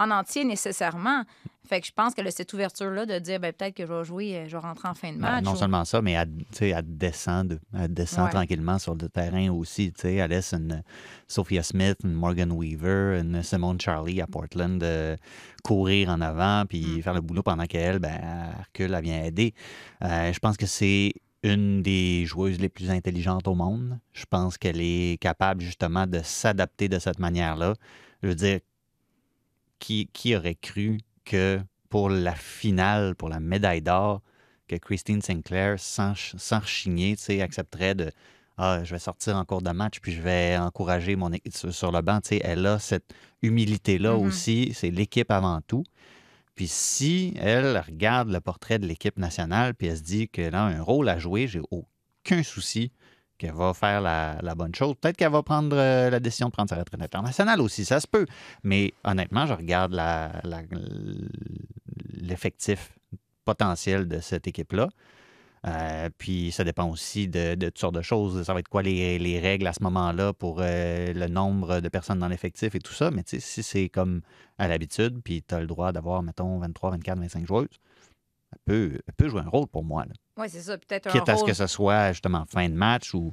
en 0.00 0.10
entier 0.10 0.44
nécessairement. 0.44 1.24
Fait 1.68 1.80
que 1.80 1.86
je 1.86 1.92
pense 1.92 2.14
qu'elle 2.14 2.26
a 2.26 2.30
cette 2.32 2.52
ouverture-là 2.52 3.06
de 3.06 3.18
dire 3.20 3.38
ben, 3.38 3.52
peut-être 3.52 3.74
que 3.76 3.86
je 3.86 3.92
vais 3.92 4.04
jouer, 4.04 4.36
euh, 4.36 4.44
je 4.48 4.52
vais 4.56 4.58
rentrer 4.62 4.88
en 4.88 4.94
fin 4.94 5.10
de 5.12 5.18
Ben, 5.18 5.20
match. 5.20 5.44
non 5.44 5.52
ou- 5.52 5.56
seulement 5.56 5.84
ça, 5.84 6.02
mais 6.02 6.12
elle, 6.12 6.30
elle 6.60 6.82
descend, 6.98 7.46
de- 7.48 7.60
elle 7.78 7.94
descend 7.94 8.24
Ouais. 8.24 8.30
tranquillement 8.30 8.78
sur 8.80 8.94
le 8.96 9.08
terrain 9.08 9.50
aussi. 9.50 9.92
Elle 10.02 10.30
laisse 10.30 10.52
une 10.52 10.82
Sophia 11.28 11.62
Smith, 11.62 11.98
une 12.02 12.14
Morgan 12.14 12.50
Weaver, 12.50 13.20
une 13.20 13.42
Simone 13.44 13.80
Charlie 13.80 14.20
à 14.20 14.26
Portland 14.26 14.82
euh, 14.82 15.16
courir 15.62 16.08
en 16.08 16.20
avant 16.20 16.64
puis 16.66 16.84
Mm. 16.98 17.02
faire 17.02 17.14
le 17.14 17.20
boulot 17.20 17.42
pendant 17.44 17.66
qu'elle, 17.66 18.00
ben, 18.00 18.18
elle 18.20 18.64
recule, 18.64 18.94
elle 18.94 19.04
vient 19.04 19.22
aider. 19.22 19.54
Euh, 20.02 20.32
je 20.32 20.38
pense 20.40 20.56
que 20.56 20.66
c'est 20.66 21.12
une 21.44 21.82
des 21.82 22.26
joueuses 22.26 22.58
les 22.58 22.68
plus 22.68 22.90
intelligentes 22.90 23.46
au 23.46 23.54
monde. 23.54 23.98
Je 24.12 24.24
pense 24.28 24.58
qu'elle 24.58 24.80
est 24.80 25.18
capable 25.20 25.60
justement 25.62 26.06
de 26.06 26.20
s'adapter 26.22 26.88
de 26.88 26.98
cette 26.98 27.18
manière-là. 27.18 27.74
Je 28.22 28.28
veux 28.28 28.34
dire, 28.34 28.58
qui, 29.80 30.08
qui 30.12 30.36
aurait 30.36 30.54
cru 30.54 30.98
que 31.24 31.60
pour 31.88 32.08
la 32.08 32.36
finale, 32.36 33.16
pour 33.16 33.28
la 33.28 33.40
médaille 33.40 33.82
d'or, 33.82 34.22
que 34.68 34.76
Christine 34.76 35.20
Sinclair, 35.20 35.80
sans, 35.80 36.14
sans 36.14 36.60
rechigner, 36.60 37.16
accepterait 37.40 37.96
de 37.96 38.12
Ah, 38.62 38.82
je 38.84 38.94
vais 38.94 38.98
sortir 38.98 39.36
en 39.36 39.44
cours 39.46 39.62
de 39.62 39.70
match, 39.70 40.00
puis 40.00 40.12
je 40.12 40.20
vais 40.20 40.58
encourager 40.58 41.16
mon 41.16 41.32
équipe 41.32 41.54
sur, 41.54 41.90
le 41.90 42.02
banc. 42.02 42.20
Elle 42.42 42.66
a 42.66 42.78
cette 42.78 43.14
humilité-là 43.40 44.12
Mhm. 44.12 44.26
aussi. 44.26 44.72
C'est 44.74 44.90
l'équipe 44.90 45.30
avant 45.30 45.60
tout. 45.62 45.82
Puis 46.54 46.68
si 46.68 47.32
elle 47.38 47.78
regarde 47.78 48.30
le 48.30 48.38
portrait 48.40 48.78
de 48.78 48.86
l'équipe 48.86 49.18
nationale, 49.18 49.74
puis 49.74 49.86
elle 49.86 49.96
se 49.96 50.02
dit 50.02 50.28
qu'elle 50.28 50.54
a 50.54 50.64
un 50.64 50.82
rôle 50.82 51.08
à 51.08 51.18
jouer, 51.18 51.48
j'ai 51.48 51.62
aucun 51.70 52.42
souci 52.42 52.92
qu'elle 53.40 53.54
va 53.54 53.72
faire 53.72 54.00
la, 54.00 54.54
bonne 54.54 54.74
chose. 54.74 54.94
Peut-être 55.00 55.16
qu'elle 55.16 55.32
va 55.32 55.42
prendre 55.42 55.74
euh, 55.76 56.10
la 56.10 56.20
décision 56.20 56.48
de 56.48 56.52
prendre 56.52 56.68
sa 56.68 56.76
retraite 56.76 57.00
internationale 57.00 57.60
aussi, 57.60 57.84
ça 57.84 57.98
se 57.98 58.06
peut. 58.06 58.26
Mais 58.62 58.92
honnêtement, 59.02 59.46
je 59.46 59.54
regarde 59.54 59.98
l'effectif 62.20 62.92
potentiel 63.44 64.06
de 64.06 64.20
cette 64.20 64.46
équipe-là. 64.46 64.90
Euh, 65.66 66.08
puis 66.16 66.52
ça 66.52 66.64
dépend 66.64 66.88
aussi 66.88 67.28
de, 67.28 67.54
toutes 67.54 67.78
sortes 67.78 67.94
de 67.94 68.02
choses. 68.02 68.42
Ça 68.42 68.54
va 68.54 68.60
être 68.60 68.68
quoi 68.68 68.82
les, 68.82 69.18
les 69.18 69.40
règles 69.40 69.66
à 69.66 69.72
ce 69.72 69.82
moment-là 69.82 70.32
pour 70.32 70.58
euh, 70.60 71.12
le 71.12 71.26
nombre 71.26 71.80
de 71.80 71.88
personnes 71.88 72.18
dans 72.18 72.28
l'effectif 72.28 72.74
et 72.74 72.78
tout 72.78 72.94
ça. 72.94 73.10
Mais 73.10 73.22
si 73.26 73.62
c'est 73.62 73.88
comme 73.88 74.20
à 74.58 74.68
l'habitude, 74.68 75.20
puis 75.24 75.42
tu 75.46 75.54
as 75.54 75.60
le 75.60 75.66
droit 75.66 75.92
d'avoir, 75.92 76.22
mettons, 76.22 76.58
23, 76.58 76.90
24, 76.92 77.18
25 77.18 77.46
joueuses, 77.46 77.80
elle 78.52 78.58
peut, 78.64 78.98
elle 79.06 79.14
peut 79.14 79.28
jouer 79.28 79.40
un 79.40 79.48
rôle 79.48 79.66
pour 79.68 79.84
moi. 79.84 80.04
Oui, 80.36 80.46
c'est 80.48 80.60
ça. 80.60 80.76
Peut-être 80.78 81.06
un 81.08 81.10
Quitte 81.10 81.28
à 81.28 81.34
ce 81.34 81.40
rôle- 81.40 81.48
que 81.50 81.54
ce 81.54 81.66
soit 81.66 82.12
justement 82.12 82.44
fin 82.46 82.68
de 82.68 82.74
match 82.74 83.14
ou 83.14 83.30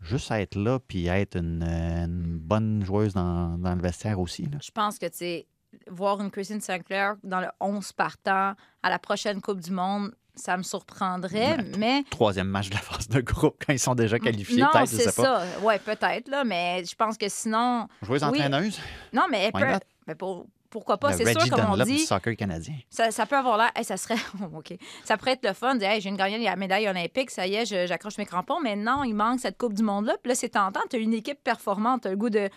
juste 0.00 0.30
être 0.30 0.56
là 0.56 0.78
puis 0.78 1.06
être 1.06 1.36
une, 1.36 1.62
une 1.62 2.38
bonne 2.38 2.84
joueuse 2.84 3.14
dans, 3.14 3.58
dans 3.58 3.74
le 3.74 3.82
vestiaire 3.82 4.18
aussi. 4.20 4.44
là. 4.46 4.58
Je 4.62 4.70
pense 4.70 4.98
que, 4.98 5.06
tu 5.06 5.16
sais, 5.18 5.46
voir 5.88 6.20
une 6.20 6.30
Christine 6.30 6.60
Sinclair 6.60 7.14
dans 7.22 7.40
le 7.40 7.48
11 7.60 7.92
partant 7.92 8.54
à 8.82 8.90
la 8.90 8.98
prochaine 8.98 9.40
Coupe 9.40 9.60
du 9.60 9.70
Monde, 9.70 10.12
ça 10.34 10.56
me 10.56 10.62
surprendrait, 10.62 11.56
Ouais, 11.56 11.64
mais... 11.78 12.02
Troisième 12.08 12.46
match 12.48 12.70
de 12.70 12.74
la 12.74 12.80
phase 12.80 13.08
de 13.08 13.20
groupe 13.20 13.62
quand 13.66 13.72
ils 13.72 13.78
sont 13.78 13.94
déjà 13.94 14.18
qualifiés, 14.18 14.64
peut-être, 14.72 14.90
je 14.90 14.96
c'est 14.96 15.10
sais 15.10 15.22
pas. 15.22 15.42
Oui, 15.62 15.74
peut-être, 15.84 16.28
là, 16.28 16.44
mais 16.44 16.82
je 16.84 16.94
pense 16.94 17.18
que 17.18 17.28
sinon... 17.28 17.86
Joueuse 18.02 18.22
Oui. 18.22 18.28
entraîneuse, 18.28 18.80
Non, 19.12 19.26
mais 19.30 19.44
elle 19.44 19.52
peut... 19.52 19.70
not? 19.72 19.78
mais 20.06 20.14
pour- 20.14 20.46
Pourquoi 20.70 20.98
pas? 20.98 21.12
C'est 21.12 21.24
sûr, 21.32 21.50
comme 21.50 21.72
on 21.72 21.76
du 21.76 21.84
dit, 21.84 21.98
soccer 21.98 22.36
canadien. 22.36 22.76
ça, 22.88 23.10
ça 23.10 23.26
peut 23.26 23.36
avoir 23.36 23.58
l'air... 23.58 23.70
Hey, 23.74 23.84
ça 23.84 23.96
serait... 23.96 24.14
OK. 24.54 24.72
Ça 25.04 25.16
pourrait 25.16 25.32
être 25.32 25.46
le 25.46 25.52
fun 25.52 25.74
de 25.74 25.80
dire, 25.80 25.90
hey, 25.90 26.00
j'ai 26.00 26.08
une 26.08 26.16
gagnée 26.16 26.38
la 26.38 26.54
médaille 26.56 26.88
olympique, 26.88 27.30
ça 27.30 27.46
y 27.46 27.56
est, 27.56 27.66
j'accroche 27.86 28.18
mes 28.18 28.26
crampons, 28.26 28.60
mais 28.60 28.76
non, 28.76 29.02
il 29.02 29.14
manque 29.14 29.40
cette 29.40 29.58
Coupe 29.58 29.74
du 29.74 29.82
Monde-là. 29.82 30.16
Puis 30.22 30.28
là, 30.30 30.34
c'est 30.34 30.50
tentant. 30.50 30.80
Tu 30.88 30.96
as 30.96 30.98
une 31.00 31.12
équipe 31.12 31.42
performante, 31.42 32.02
tu 32.02 32.08
as 32.08 32.10
le 32.12 32.16
goût 32.16 32.30
de, 32.30 32.48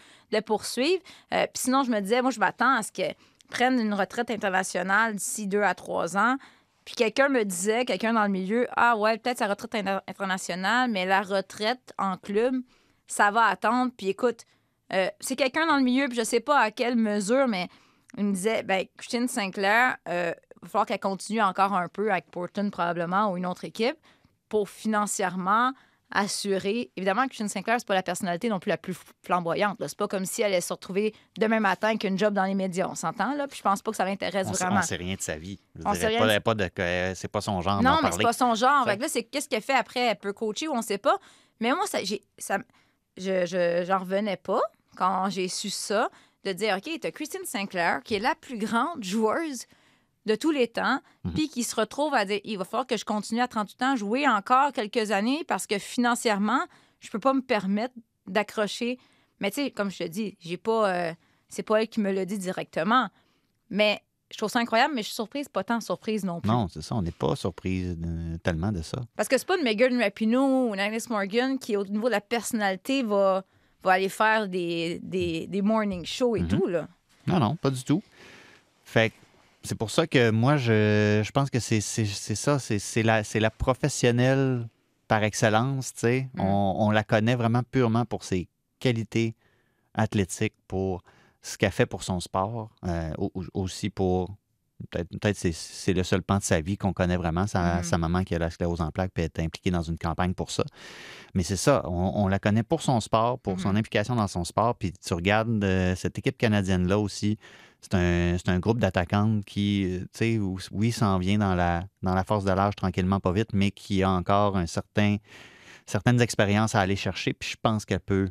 poursuivre. 0.45 1.01
Euh, 1.33 1.45
Puis 1.53 1.63
sinon, 1.63 1.83
je 1.83 1.91
me 1.91 1.99
disais, 1.99 2.21
moi, 2.21 2.31
je 2.31 2.39
m'attends 2.39 2.75
à 2.75 2.83
ce 2.83 2.91
qu'elle 2.91 3.15
prenne 3.49 3.79
une 3.79 3.93
retraite 3.93 4.31
internationale 4.31 5.15
d'ici 5.15 5.47
deux 5.47 5.61
à 5.61 5.73
trois 5.75 6.17
ans. 6.17 6.37
Puis 6.85 6.95
quelqu'un 6.95 7.29
me 7.29 7.43
disait, 7.45 7.85
quelqu'un 7.85 8.13
dans 8.13 8.23
le 8.23 8.29
milieu, 8.29 8.67
ah 8.75 8.97
ouais, 8.97 9.17
peut-être 9.17 9.37
sa 9.37 9.47
retraite 9.47 9.73
inter- 9.75 9.99
internationale, 10.07 10.89
mais 10.91 11.05
la 11.05 11.21
retraite 11.21 11.93
en 11.97 12.17
club, 12.17 12.55
ça 13.07 13.31
va 13.31 13.45
attendre. 13.45 13.91
Puis 13.95 14.09
écoute, 14.09 14.41
euh, 14.91 15.07
c'est 15.19 15.35
quelqu'un 15.35 15.65
dans 15.65 15.77
le 15.77 15.83
milieu, 15.83 16.07
puis 16.07 16.17
je 16.17 16.23
sais 16.23 16.39
pas 16.41 16.59
à 16.59 16.71
quelle 16.71 16.95
mesure, 16.95 17.47
mais 17.47 17.67
il 18.17 18.25
me 18.25 18.33
disait, 18.33 18.63
ben, 18.63 18.85
Christine 18.97 19.27
Sinclair, 19.27 19.97
euh, 20.07 20.33
il 20.61 20.65
va 20.65 20.67
falloir 20.69 20.85
qu'elle 20.85 20.99
continue 20.99 21.41
encore 21.41 21.73
un 21.73 21.87
peu 21.89 22.11
avec 22.11 22.29
Portland 22.31 22.71
probablement 22.71 23.31
ou 23.31 23.37
une 23.37 23.45
autre 23.45 23.65
équipe 23.65 23.97
pour 24.49 24.69
financièrement 24.69 25.73
assurer. 26.15 26.91
Évidemment, 26.95 27.25
Christine 27.27 27.49
Sinclair, 27.49 27.77
c'est 27.79 27.87
pas 27.87 27.95
la 27.95 28.03
personnalité 28.03 28.47
non 28.47 28.59
plus 28.59 28.69
la 28.69 28.77
plus 28.77 28.95
flamboyante. 29.23 29.77
C'est 29.87 29.97
pas 29.97 30.07
comme 30.07 30.25
si 30.25 30.41
elle 30.41 30.47
allait 30.53 30.61
se 30.61 30.71
retrouver 30.71 31.13
demain 31.39 31.59
matin 31.59 31.87
avec 31.89 32.03
une 32.03 32.19
job 32.19 32.35
dans 32.35 32.43
les 32.43 32.53
médias. 32.53 32.87
On 32.87 32.93
s'entend, 32.95 33.33
là? 33.35 33.47
Puis 33.47 33.57
je 33.57 33.63
pense 33.63 33.81
pas 33.81 33.89
que 33.91 33.97
ça 33.97 34.05
l'intéresse 34.05 34.47
vraiment. 34.47 34.79
on 34.79 34.83
sait 34.83 34.95
rien 34.95 35.15
de 35.15 35.21
sa 35.21 35.37
vie. 35.37 35.59
Je 35.75 35.81
veux 35.81 35.87
On 35.87 35.91
dire, 35.93 36.01
sait 36.01 36.13
elle 36.13 36.21
rien 36.23 36.39
pas- 36.39 36.53
de- 36.55 36.69
pas 36.69 36.81
de- 36.83 37.11
que- 37.11 37.15
c'est 37.15 37.27
pas 37.27 37.41
son 37.41 37.59
genre 37.61 37.81
Non, 37.81 37.97
mais 38.03 38.11
c'est 38.11 38.21
pas 38.21 38.31
son 38.33 38.53
genre. 38.53 38.85
Fait- 38.85 38.97
là, 38.97 39.07
c'est 39.09 39.23
qu'est-ce 39.23 39.49
qu'elle 39.49 39.63
fait 39.63 39.73
après? 39.73 40.01
Elle 40.01 40.17
peut 40.17 40.33
coacher 40.33 40.67
ou 40.67 40.73
on 40.73 40.83
sait 40.83 40.99
pas. 40.99 41.17
Mais 41.59 41.71
moi, 41.73 41.87
ça, 41.87 42.03
j'ai, 42.03 42.21
ça, 42.37 42.59
je, 43.17 43.45
je- 43.47 43.83
j'en 43.87 43.97
revenais 43.99 44.37
pas 44.37 44.61
quand 44.95 45.29
j'ai 45.31 45.47
su 45.47 45.71
ça, 45.71 46.09
de 46.45 46.51
dire, 46.53 46.77
OK, 46.77 46.89
t'as 46.99 47.11
Christine 47.11 47.45
Sinclair, 47.45 48.01
qui 48.03 48.15
est 48.15 48.19
la 48.19 48.35
plus 48.35 48.57
grande 48.57 49.03
joueuse 49.03 49.65
de 50.25 50.35
tous 50.35 50.51
les 50.51 50.67
temps, 50.67 50.99
Mhm. 51.25 51.33
puis 51.33 51.49
qui 51.49 51.63
se 51.63 51.75
retrouve 51.75 52.13
à 52.13 52.23
dire, 52.25 52.39
il 52.43 52.57
va 52.57 52.63
falloir 52.65 52.87
que 52.87 52.95
je 52.97 53.03
continue 53.05 53.41
à 53.41 53.47
38 53.47 53.81
ans, 53.81 53.95
jouer 53.95 54.27
encore 54.27 54.71
quelques 54.71 55.11
années 55.11 55.43
parce 55.45 55.67
que 55.67 55.77
financièrement, 55.79 56.61
je 57.01 57.09
peux 57.09 57.19
pas 57.19 57.33
me 57.33 57.41
permettre 57.41 57.93
d'accrocher. 58.27 58.97
Mais 59.39 59.51
tu 59.51 59.61
sais, 59.63 59.71
comme 59.71 59.91
je 59.91 59.97
te 59.99 60.03
dis, 60.07 60.37
j'ai 60.39 60.57
pas, 60.57 60.93
euh, 60.93 61.13
c'est 61.49 61.63
pas 61.63 61.81
elle 61.81 61.87
qui 61.89 61.99
me 61.99 62.11
l'a 62.11 62.23
dit 62.25 62.37
directement. 62.37 63.09
Mais 63.69 64.01
je 64.31 64.37
trouve 64.37 64.49
ça 64.49 64.59
incroyable, 64.59 64.93
mais 64.95 65.01
je 65.01 65.07
suis 65.07 65.15
surprise, 65.15 65.49
pas 65.49 65.63
tant 65.65 65.81
surprise 65.81 66.23
non 66.23 66.39
plus. 66.39 66.49
Non, 66.49 66.67
c'est 66.69 66.81
ça. 66.81 66.95
On 66.95 67.01
n'est 67.01 67.11
pas 67.11 67.35
surprise 67.35 67.97
de- 67.97 68.37
tellement 68.37 68.71
de 68.71 68.81
ça. 68.81 69.01
Parce 69.17 69.27
que 69.27 69.37
c'est 69.37 69.45
pas 69.47 69.57
une 69.57 69.63
Megan 69.63 69.99
Rapinoe 70.01 70.69
ou 70.69 70.73
une 70.73 70.79
Agnes 70.79 70.99
Morgan 71.09 71.59
qui, 71.59 71.75
au 71.75 71.83
niveau 71.85 72.05
de 72.07 72.11
la 72.11 72.21
personnalité, 72.21 73.03
va, 73.03 73.43
va 73.83 73.91
aller 73.93 74.09
faire 74.09 74.47
des, 74.47 74.99
des, 75.03 75.47
des 75.47 75.61
morning 75.61 76.05
shows 76.05 76.35
et 76.35 76.41
Mhm. 76.41 76.47
tout. 76.47 76.67
Là. 76.67 76.87
Non, 77.27 77.39
non, 77.39 77.55
pas 77.55 77.69
du 77.69 77.83
tout. 77.83 78.01
Fait 78.83 79.11
c'est 79.65 79.75
pour 79.75 79.91
ça 79.91 80.05
que 80.07 80.29
moi, 80.29 80.57
je, 80.57 81.21
je 81.23 81.31
pense 81.31 81.49
que 81.49 81.59
c'est 81.59 81.79
ça. 81.79 82.59
C'est 82.59 83.03
la, 83.03 83.23
c'est 83.23 83.39
la 83.39 83.49
professionnelle 83.49 84.67
par 85.07 85.23
excellence. 85.23 85.93
tu 85.93 85.99
sais. 86.01 86.27
Mm. 86.33 86.41
On, 86.41 86.75
on 86.87 86.91
la 86.91 87.03
connaît 87.03 87.35
vraiment 87.35 87.63
purement 87.63 88.03
pour 88.05 88.23
ses 88.25 88.47
qualités 88.79 89.35
athlétiques, 89.93 90.53
pour 90.67 91.01
ce 91.41 91.57
qu'elle 91.57 91.71
fait 91.71 91.85
pour 91.85 92.03
son 92.03 92.19
sport, 92.19 92.69
euh, 92.85 93.11
au- 93.17 93.31
au- 93.35 93.61
aussi 93.61 93.89
pour. 93.89 94.35
Peut-être 94.91 95.09
peut 95.19 95.31
c'est 95.35 95.51
c'est 95.53 95.93
le 95.93 96.03
seul 96.03 96.21
pan 96.21 96.37
de 96.37 96.43
sa 96.43 96.61
vie 96.61 96.77
qu'on 96.77 96.93
connaît 96.93 97.17
vraiment, 97.17 97.47
sa, 97.47 97.77
Mhm. 97.77 97.83
sa 97.83 97.97
maman 97.97 98.23
qui 98.23 98.35
a 98.35 98.39
la 98.39 98.49
sclérose 98.49 98.81
en 98.81 98.91
plaques 98.91 99.11
puis 99.13 99.23
est 99.23 99.39
impliquée 99.39 99.71
dans 99.71 99.81
une 99.81 99.97
campagne 99.97 100.33
pour 100.33 100.51
ça. 100.51 100.63
Mais 101.33 101.43
c'est 101.43 101.55
ça, 101.57 101.81
on, 101.85 102.11
on 102.23 102.27
la 102.27 102.39
connaît 102.39 102.63
pour 102.63 102.81
son 102.81 102.99
sport, 102.99 103.39
pour 103.39 103.59
son 103.59 103.69
Mhm. 103.69 103.77
implication 103.77 104.15
dans 104.15 104.27
son 104.27 104.43
sport. 104.43 104.75
Puis 104.75 104.93
tu 104.93 105.13
regardes 105.13 105.63
euh, 105.63 105.95
cette 105.95 106.17
équipe 106.19 106.37
canadienne-là 106.37 106.99
aussi, 106.99 107.37
c'est 107.81 107.95
un, 107.95 108.37
c'est 108.37 108.49
un 108.49 108.59
groupe 108.59 108.79
d'attaquantes 108.79 109.43
qui, 109.45 109.85
euh, 109.85 109.99
tu 110.01 110.07
sais, 110.13 110.39
oui, 110.71 110.91
s'en 110.91 111.17
vient 111.17 111.37
dans 111.37 111.55
la, 111.55 111.83
dans 112.01 112.13
la 112.15 112.23
force 112.23 112.45
de 112.45 112.51
l'âge 112.51 112.75
tranquillement, 112.75 113.19
pas 113.19 113.31
vite, 113.31 113.49
mais 113.53 113.71
qui 113.71 114.03
a 114.03 114.09
encore 114.09 114.55
un 114.57 114.67
certain, 114.67 115.17
certaines 115.85 116.21
expériences 116.21 116.75
à 116.75 116.79
aller 116.81 116.95
chercher. 116.95 117.33
Puis 117.33 117.49
je 117.51 117.57
pense 117.61 117.83
qu'elle 117.85 117.99
peut 117.99 118.29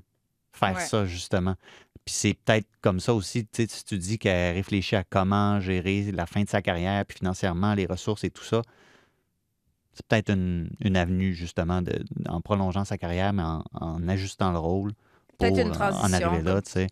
faire 0.52 0.74
Ouais. 0.76 0.86
ça, 0.86 1.04
justement. 1.06 1.54
Puis 2.04 2.14
c'est 2.14 2.34
peut-être 2.34 2.66
comme 2.80 2.98
ça 3.00 3.14
aussi, 3.14 3.44
tu 3.46 3.62
sais, 3.62 3.66
si 3.68 3.84
tu 3.84 3.96
dis 3.98 4.18
qu'elle 4.18 4.54
réfléchit 4.54 4.96
à 4.96 5.04
comment 5.04 5.60
gérer 5.60 6.10
la 6.12 6.26
fin 6.26 6.42
de 6.42 6.48
sa 6.48 6.60
carrière, 6.60 7.04
puis 7.06 7.18
financièrement, 7.18 7.74
les 7.74 7.86
ressources 7.86 8.24
et 8.24 8.30
tout 8.30 8.42
ça, 8.44 8.62
c'est 9.92 10.06
peut-être 10.06 10.30
une, 10.32 10.70
une 10.80 10.96
avenue, 10.96 11.34
justement, 11.34 11.82
de, 11.82 12.04
en 12.28 12.40
prolongeant 12.40 12.84
sa 12.84 12.96
carrière, 12.98 13.32
mais 13.32 13.42
en, 13.42 13.62
en 13.74 14.08
ajustant 14.08 14.50
le 14.50 14.58
rôle 14.58 14.92
pour 15.28 15.38
Peut-être 15.38 15.58
une 15.60 15.68
en 15.68 15.72
transition, 15.72 16.26
arriver 16.28 16.42
là, 16.42 16.54
là. 16.54 16.62
tu 16.62 16.70
sais. 16.72 16.86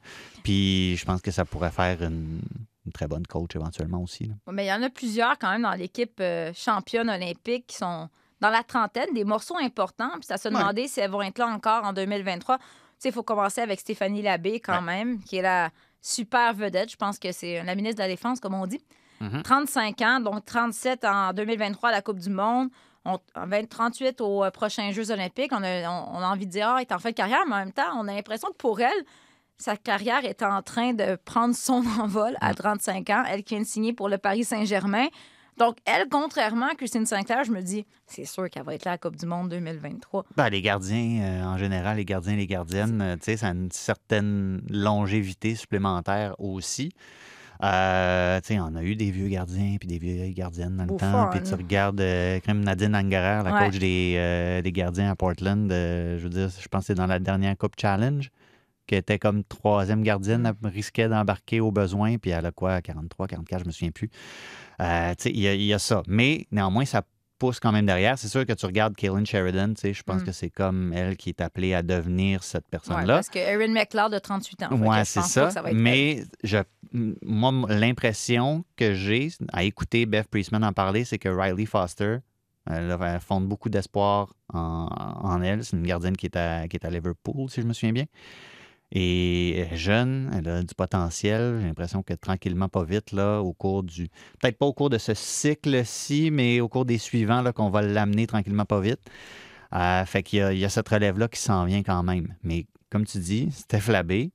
Puis 0.45 0.97
je 0.97 1.05
pense 1.05 1.21
que 1.23 1.31
ça 1.31 1.45
pourrait 1.45 1.71
faire 1.71 2.03
une, 2.03 2.41
une 2.87 2.93
très 2.93 3.09
bonne 3.09 3.27
coach 3.27 3.57
éventuellement 3.57 4.03
aussi. 4.03 4.25
là. 4.27 4.35
Ouais, 4.47 4.53
Mais 4.53 4.65
il 4.67 4.69
y 4.69 4.73
en 4.73 4.83
a 4.83 4.91
plusieurs 4.91 5.39
quand 5.39 5.51
même 5.51 5.63
dans 5.63 5.73
l'équipe 5.75 6.19
euh, 6.21 6.53
championne 6.55 7.09
olympique 7.09 7.67
qui 7.69 7.77
sont 7.77 8.09
dans 8.41 8.51
la 8.51 8.63
trentaine, 8.63 9.13
des 9.15 9.25
morceaux 9.25 9.57
importants. 9.59 10.11
Puis 10.15 10.25
ça 10.25 10.37
se 10.37 10.49
Ouais. 10.49 10.55
demandait 10.55 10.87
si 10.89 11.01
elles 11.01 11.11
vont 11.11 11.23
être 11.23 11.39
là 11.39 11.47
encore 11.49 11.85
en 11.85 11.93
2023. 11.93 12.59
Tu 13.01 13.05
sais, 13.05 13.09
il 13.09 13.13
faut 13.13 13.23
commencer 13.23 13.63
avec 13.63 13.81
Stéphanie 13.81 14.21
Labbé 14.21 14.61
quand 14.61 14.83
même, 14.83 15.23
qui 15.23 15.37
est 15.37 15.43
la 15.43 15.71
super 16.03 16.53
vedette. 16.53 16.91
Je 16.91 16.97
pense 16.97 17.19
que 17.19 17.33
c'est 17.33 17.63
la 17.65 17.75
ministre 17.75 17.97
de 17.97 18.03
la 18.03 18.09
Défense, 18.09 18.41
comme 18.41 18.53
on 18.53 18.67
dit. 18.67 18.85
Mhm. 19.21 19.43
35 19.43 20.01
ans, 20.03 20.21
donc 20.21 20.45
37 20.45 21.05
en 21.07 21.33
2023 21.33 21.89
à 21.89 21.93
la 21.93 22.03
Coupe 22.03 22.19
du 22.19 22.29
Monde. 22.29 22.69
On, 23.07 23.19
en 23.35 23.47
20 23.47 23.67
38 23.69 24.21
aux 24.21 24.45
euh, 24.45 24.51
prochains 24.51 24.91
Jeux 24.93 25.11
olympiques. 25.11 25.53
On 25.55 25.63
a, 25.63 25.89
on- 25.91 26.17
on 26.17 26.19
a 26.21 26.27
envie 26.27 26.45
de 26.47 26.51
dire, 26.51 26.69
ah, 26.69 26.75
elle 26.77 26.83
est 26.83 26.93
en 26.93 26.99
fin 26.99 27.09
de 27.11 27.15
carrière, 27.15 27.41
mais 27.47 27.55
en 27.55 27.59
même 27.61 27.73
temps, 27.73 27.91
on 27.97 28.07
a 28.09 28.13
l'impression 28.15 28.49
que 28.49 28.57
pour 28.57 28.81
elle, 28.81 29.05
sa 29.57 29.79
carrière 29.79 30.25
est 30.27 30.43
en 30.43 30.61
train 30.61 30.93
de 30.93 31.17
prendre 31.25 31.55
son 31.55 31.83
envol 32.01 32.37
à 32.43 32.53
35 32.53 33.09
ans. 33.11 33.25
Elle 33.27 33.43
qui 33.45 33.55
vient 33.55 33.63
de 33.63 33.67
signer 33.69 33.95
pour 33.95 34.11
le 34.11 34.19
Paris 34.19 34.45
Saint-Germain. 34.45 35.07
Donc, 35.61 35.77
elle, 35.85 36.09
contrairement 36.09 36.69
à 36.69 36.75
Christine 36.75 37.05
Sinclair, 37.05 37.45
je 37.45 37.53
me 37.53 37.61
dis, 37.61 37.85
c'est 38.07 38.25
sûr 38.25 38.49
qu'elle 38.49 38.63
va 38.63 38.75
être 38.75 38.87
là 38.87 38.93
à 38.93 38.95
la 38.95 38.99
Coupe 38.99 39.17
du 39.17 39.27
Monde 39.27 39.51
2023. 39.51 40.25
Ben, 40.35 40.49
les 40.49 40.63
gardiens, 40.63 41.21
euh, 41.23 41.45
en 41.45 41.59
général, 41.59 41.99
les 41.99 42.07
gardiens 42.07 42.33
et 42.33 42.37
les 42.37 42.47
gardiennes, 42.47 43.03
euh, 43.03 43.17
tu 43.17 43.25
sais, 43.25 43.37
ça 43.37 43.49
a 43.49 43.51
une 43.51 43.71
certaine 43.71 44.63
longévité 44.71 45.55
supplémentaire 45.55 46.35
aussi. 46.39 46.93
Euh, 47.63 48.41
tu 48.41 48.55
sais, 48.55 48.59
on 48.61 48.75
a 48.75 48.83
eu 48.83 48.97
des 48.97 49.11
vieux 49.11 49.29
gardiens 49.29 49.77
puis 49.79 49.87
des 49.87 49.99
vieilles 49.99 50.33
gardiennes 50.33 50.79
dans 50.79 50.85
le 50.85 50.99
temps. 50.99 51.29
Puis 51.31 51.43
tu 51.43 51.53
hein. 51.53 51.57
regardes 51.59 52.01
euh, 52.01 52.41
comme 52.47 52.61
Nadine 52.65 52.97
Angerer, 52.97 53.43
la 53.45 53.53
Ouais. 53.53 53.67
coach 53.67 53.79
des, 53.79 54.15
euh, 54.17 54.63
des 54.63 54.73
gardiens 54.73 55.11
à 55.11 55.15
Portland. 55.15 55.71
je 55.71 56.23
veux 56.23 56.31
dire, 56.31 56.49
je 56.49 56.69
pense 56.69 56.85
que 56.85 56.87
c'est 56.87 56.95
dans 56.95 57.07
la 57.07 57.19
dernière 57.19 57.55
Coupe 57.59 57.75
Challenge, 57.79 58.31
qui 58.91 58.97
était 58.97 59.21
comme 59.21 59.45
troisième 59.45 60.03
gardienne, 60.03 60.53
elle 60.65 60.69
risquait 60.69 61.09
d'embarquer 61.09 61.61
au 61.61 61.71
besoin. 61.71 62.19
Puis 62.19 62.33
elle 62.33 62.45
a 62.45 62.51
quoi, 62.51 62.83
43, 62.83 63.29
44, 63.29 63.61
je 63.63 63.67
me 63.67 63.71
souviens 63.71 63.93
plus. 63.93 64.11
Euh, 64.83 65.15
il 65.27 65.39
y, 65.39 65.47
a- 65.47 65.55
y 65.55 65.73
a 65.73 65.79
ça. 65.79 66.03
Mais 66.09 66.49
néanmoins, 66.51 66.85
ça 66.85 67.03
pousse 67.39 67.61
quand 67.61 67.71
même 67.71 67.87
derrière. 67.87 68.19
C'est 68.19 68.27
sûr 68.29 68.45
que 68.45 68.53
tu 68.53 68.67
regardes 68.67 68.97
Kaylin 68.97 69.25
Sheridan, 69.25 69.75
je 69.81 70.03
pense 70.03 70.23
Mm. 70.23 70.25
que 70.25 70.33
c'est 70.33 70.51
comme 70.51 70.93
elle 70.93 71.17
qui 71.17 71.29
est 71.29 71.41
appelée 71.41 71.73
à 71.73 71.83
devenir 71.83 72.43
cette 72.43 72.65
Ouais, 72.65 72.71
personne-là. 72.73 73.15
parce 73.15 73.29
que 73.31 73.39
Erin 73.39 73.73
McLeod 73.73 74.13
de 74.13 74.19
38 74.19 74.63
ans. 74.65 74.69
Je 74.73 75.05
c'est 75.05 75.23
ça. 75.23 75.49
Mais 75.73 76.25
je, 76.43 76.59
moi, 77.23 77.53
l'impression 77.69 78.65
que 78.77 78.93
j'ai 78.95 79.29
à 79.53 79.63
écouter 79.63 80.05
Beth 80.05 80.27
Priestman 80.29 80.65
en 80.65 80.73
parler, 80.73 81.05
c'est 81.05 81.19
que 81.19 81.29
Riley 81.29 81.65
Foster, 81.67 82.19
elle, 82.67 82.91
a- 82.91 83.15
elle 83.15 83.21
fonde 83.21 83.47
beaucoup 83.47 83.69
d'espoir 83.71 84.35
en, 84.53 84.89
en 85.23 85.41
elle. 85.43 85.65
C'est 85.65 85.77
une 85.77 85.87
gardienne 85.87 86.17
qui 86.17 86.27
est, 86.27 86.37
à, 86.37 86.67
qui 86.69 86.77
est 86.77 86.85
à 86.85 86.91
Liverpool, 86.91 87.49
si 87.49 87.63
je 87.63 87.67
me 87.67 87.73
souviens 87.73 87.93
bien. 87.93 88.07
Et 88.93 89.69
jeune, 89.73 90.31
elle 90.35 90.49
a 90.49 90.63
du 90.63 90.75
potentiel. 90.75 91.59
J'ai 91.61 91.67
l'impression 91.69 92.03
que 92.03 92.15
tranquillement, 92.15 92.69
pas 92.69 92.83
vite, 92.83 93.13
là, 93.13 93.41
au 93.41 93.53
cours 93.53 93.85
du. 93.85 94.09
Peut-être 94.41 94.59
pas 94.59 94.67
au 94.67 94.73
cours 94.73 94.91
de 94.91 94.99
ce 94.99 95.15
cycle-ci, 95.15 96.31
mais 96.33 96.61
au 96.61 96.69
cours 96.69 96.85
des 96.85 96.99
suivants, 96.99 97.41
là, 97.43 97.53
qu'on 97.53 97.71
va 97.71 97.83
l'amener 97.83 98.27
tranquillement, 98.27 98.65
pas 98.65 98.81
vite. 98.81 99.01
Euh, 99.75 100.05
fait 100.05 100.25
qu'il 100.25 100.41
y 100.41 100.43
a, 100.43 100.53
il 100.53 100.59
y 100.59 100.65
a 100.65 100.69
cette 100.69 100.89
relève-là 100.89 101.29
qui 101.29 101.41
s'en 101.41 101.65
vient 101.65 101.83
quand 101.85 102.03
même. 102.03 102.35
Mais 102.43 102.67
comme 102.91 103.07
tu 103.07 103.19
dis, 103.19 103.51
Steph 103.53 103.89
Labbé, 103.89 104.33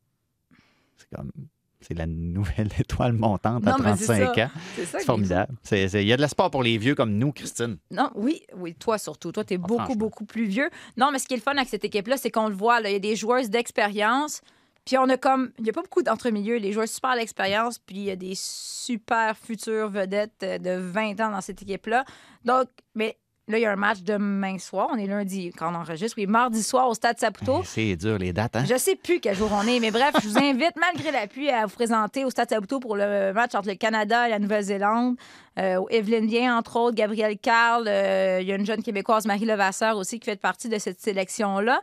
c'est 0.97 1.09
comme. 1.15 1.31
C'est 1.88 1.93
la 1.93 2.08
nouvelle 2.08 2.69
étoile 2.80 3.13
montante 3.13 3.65
à 3.67 3.71
Non, 3.71 3.95
c'est 3.98 4.06
35 4.06 4.36
ça. 4.36 4.45
ans. 4.45 4.50
C'est 4.76 5.00
formidable. 5.04 5.54
Il 5.71 6.02
y 6.04 6.13
a 6.13 6.17
de 6.17 6.21
l'espoir 6.21 6.50
pour 6.50 6.63
les 6.63 6.78
vieux 6.78 6.95
comme 6.95 7.12
nous, 7.17 7.32
Christine. 7.32 7.78
Non, 7.91 8.10
oui, 8.15 8.41
oui, 8.56 8.74
toi 8.76 8.98
surtout. 8.98 9.32
Toi, 9.32 9.43
tu 9.43 9.54
es 9.54 9.58
beaucoup, 9.58 9.74
Ah, 9.80 9.84
franchement. 9.86 9.95
beaucoup 10.00 10.26
plus 10.26 10.45
vieux. 10.45 10.69
Non, 10.98 11.12
mais 11.12 11.19
ce 11.19 11.28
qui 11.28 11.34
est 11.34 11.38
le 11.38 11.43
fun 11.43 11.52
avec 11.56 11.69
cette 11.69 11.86
équipe-là, 11.86 12.17
c'est 12.17 12.32
qu'on 12.32 12.48
le 12.48 12.56
voit, 12.56 12.80
il 12.82 12.91
y 12.91 12.95
a 12.95 13.00
des 13.00 13.15
joueuses 13.15 13.50
d'expérience. 13.50 14.41
Puis 14.86 14.98
on 15.00 15.10
a 15.10 15.17
comme. 15.17 15.52
Il 15.58 15.63
n'y 15.63 15.69
a 15.71 15.74
pas 15.74 15.82
beaucoup 15.82 16.04
d'entre-milieux. 16.04 16.58
Les 16.58 16.71
joueurs 16.71 16.88
super 16.88 17.15
d'expérience, 17.15 17.80
puis 17.80 17.95
il 17.98 18.04
y 18.04 18.12
a 18.12 18.15
des 18.15 18.34
super 18.36 19.36
futures 19.38 19.89
vedettes 19.89 20.43
euh, 20.43 20.58
de 20.60 20.78
20 20.80 21.19
ans 21.21 21.32
dans 21.32 21.41
cette 21.41 21.62
équipe-là. 21.63 22.06
Donc, 22.43 22.67
mais 22.93 23.17
là, 23.47 23.58
il 23.58 23.62
y 23.62 23.65
a 23.65 23.71
un 23.71 23.75
match 23.75 24.01
demain 24.01 24.58
soir. 24.58 24.88
On 24.91 24.97
est 24.97 25.05
lundi 25.05 25.51
quand 25.58 25.71
on 25.71 25.75
enregistre. 25.75 26.15
Oui, 26.17 26.25
mardi 26.25 26.63
soir 26.63 26.88
au 26.89 26.93
Stade 26.93 27.19
Saputo. 27.19 27.60
Eh, 27.62 27.65
C'est 27.65 27.95
dur, 27.95 28.17
les 28.17 28.34
dates, 28.34 28.55
hein? 28.55 28.65
Je 28.67 28.75
sais 28.77 28.95
plus 28.95 29.19
quel 29.19 29.36
jour 29.36 29.49
on 29.53 29.67
est, 29.67 29.79
mais 29.79 29.91
bref, 29.91 30.15
je 30.23 30.27
vous 30.27 30.38
invite, 30.38 30.73
malgré 30.77 31.12
la 31.12 31.27
pluie, 31.27 31.49
à 31.49 31.65
vous 31.65 31.73
présenter 31.75 32.25
au 32.25 32.29
Stade 32.29 32.49
Saputo 32.49 32.79
pour 32.79 32.95
le 32.95 33.34
match 33.34 33.53
entre 33.55 33.67
le 33.69 33.75
Canada 33.75 34.27
et 34.27 34.31
la 34.31 34.39
Nouvelle-Zélande. 34.39 35.15
Euh, 35.60 35.79
Evelyne 35.89 36.25
Vien, 36.27 36.58
entre 36.58 36.75
autres, 36.77 36.95
Gabrielle 36.95 37.38
Carl. 37.38 37.86
euh, 37.88 38.39
Il 38.41 38.47
y 38.47 38.51
a 38.51 38.55
une 38.55 38.65
jeune 38.65 38.81
Québécoise, 38.84 39.25
Marie 39.25 39.45
Levasseur, 39.45 39.97
aussi, 39.97 40.19
qui 40.19 40.25
fait 40.25 40.39
partie 40.41 40.67
de 40.69 40.77
cette 40.79 40.99
sélection-là. 40.99 41.81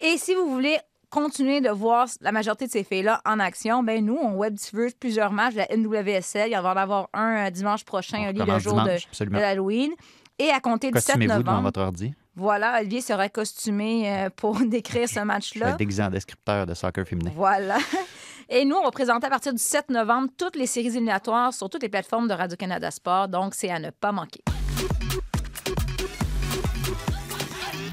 Et 0.00 0.18
si 0.18 0.34
vous 0.34 0.50
voulez 0.50 0.78
continuer 1.10 1.60
de 1.60 1.70
voir 1.70 2.08
la 2.22 2.32
majorité 2.32 2.66
de 2.66 2.72
ces 2.72 2.82
filles-là 2.82 3.20
en 3.24 3.38
action, 3.38 3.84
ben 3.84 4.04
nous, 4.04 4.18
on 4.20 4.32
web 4.34 4.54
diffuse 4.54 4.94
plusieurs 4.94 5.30
matchs 5.30 5.54
de 5.54 5.58
la 5.60 5.68
NWSL. 5.76 6.48
Il 6.50 6.54
va 6.54 6.58
y 6.58 6.62
en 6.62 6.76
avoir 6.76 7.08
un 7.14 7.46
euh, 7.46 7.50
dimanche 7.50 7.84
prochain, 7.84 8.18
On 8.24 8.28
Oli, 8.30 8.38
le 8.40 8.58
jour 8.58 8.74
de, 8.74 8.80
dimanche, 8.80 9.06
de 9.20 9.30
l'Halloween. 9.30 9.92
Et 10.38 10.50
à 10.50 10.60
compter 10.60 10.90
du 10.90 10.98
7 10.98 11.06
Costumez-vous 11.06 11.32
devant 11.38 11.52
novembre, 11.52 11.62
votre 11.68 11.80
ordi? 11.80 12.12
voilà, 12.36 12.78
Olivier 12.80 13.00
sera 13.00 13.28
costumé 13.28 14.10
euh, 14.12 14.30
pour 14.34 14.58
décrire 14.66 15.08
ce 15.08 15.20
match-là. 15.20 15.70
être 15.70 15.76
déguisé 15.76 16.02
en 16.02 16.10
descripteur 16.10 16.66
de 16.66 16.74
soccer 16.74 17.06
féminin. 17.06 17.30
Voilà. 17.36 17.78
Et 18.48 18.64
nous, 18.64 18.74
on 18.76 18.82
va 18.82 18.90
présenter 18.90 19.26
à 19.26 19.30
partir 19.30 19.52
du 19.54 19.62
7 19.62 19.90
novembre 19.90 20.28
toutes 20.36 20.56
les 20.56 20.66
séries 20.66 20.88
éliminatoires 20.88 21.54
sur 21.54 21.70
toutes 21.70 21.82
les 21.82 21.88
plateformes 21.88 22.26
de 22.28 22.34
Radio-Canada 22.34 22.90
Sport. 22.90 23.28
Donc, 23.28 23.54
c'est 23.54 23.70
à 23.70 23.78
ne 23.78 23.90
pas 23.90 24.10
manquer. 24.12 24.42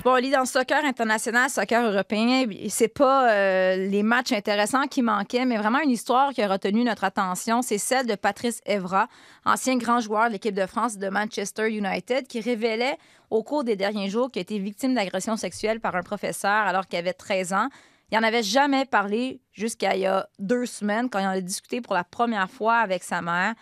Bon, 0.04 0.14
Oli, 0.14 0.32
dans 0.32 0.40
le 0.40 0.46
soccer 0.48 0.84
international, 0.84 1.48
soccer 1.52 1.84
européen, 1.84 2.48
c'est 2.70 2.88
pas 2.88 3.32
euh, 3.32 3.76
les 3.76 4.02
matchs 4.02 4.32
intéressants 4.32 4.88
qui 4.88 5.04
manquaient, 5.04 5.46
mais 5.46 5.58
vraiment 5.58 5.80
une 5.80 5.92
histoire 5.92 6.34
qui 6.34 6.42
a 6.42 6.48
retenu 6.48 6.84
notre 6.84 7.04
attention. 7.04 7.62
C'est 7.62 7.78
celle 7.78 8.08
de 8.08 8.16
Patrice 8.16 8.62
Evra, 8.66 9.08
ancien 9.46 9.78
grand 9.78 10.00
joueur 10.00 10.26
de 10.30 10.34
l'équipe 10.34 10.56
de 10.56 10.66
France 10.66 10.98
de 10.98 11.08
Manchester 11.08 11.70
United, 11.70 12.26
qui 12.26 12.42
révélait 12.42 12.98
au 13.30 13.44
cours 13.44 13.64
des 13.64 13.76
derniers 13.76 14.10
jours 14.10 14.32
qu'il 14.32 14.40
a 14.40 14.42
été 14.42 14.58
victime 14.58 14.96
d'agression 14.96 15.38
sexuelle 15.38 15.80
par 15.80 15.96
un 15.96 16.02
professeur 16.02 16.50
alors 16.50 16.88
qu'il 16.88 16.98
avait 16.98 17.14
13 17.14 17.54
ans. 17.54 17.68
Il 18.12 18.18
n'en 18.18 18.28
avait 18.28 18.42
jamais 18.44 18.86
parlé 18.86 19.40
jusqu'à 19.54 19.96
il 19.96 20.02
y 20.02 20.08
a 20.08 20.28
deux 20.40 20.66
semaines, 20.66 21.12
quand 21.12 21.20
il 21.20 21.28
en 21.28 21.30
a 21.30 21.42
discuté 21.42 21.80
pour 21.80 21.94
la 21.94 22.04
première 22.04 22.50
fois 22.50 22.78
avec 22.78 23.04
sa 23.04 23.22
mère. 23.22 23.54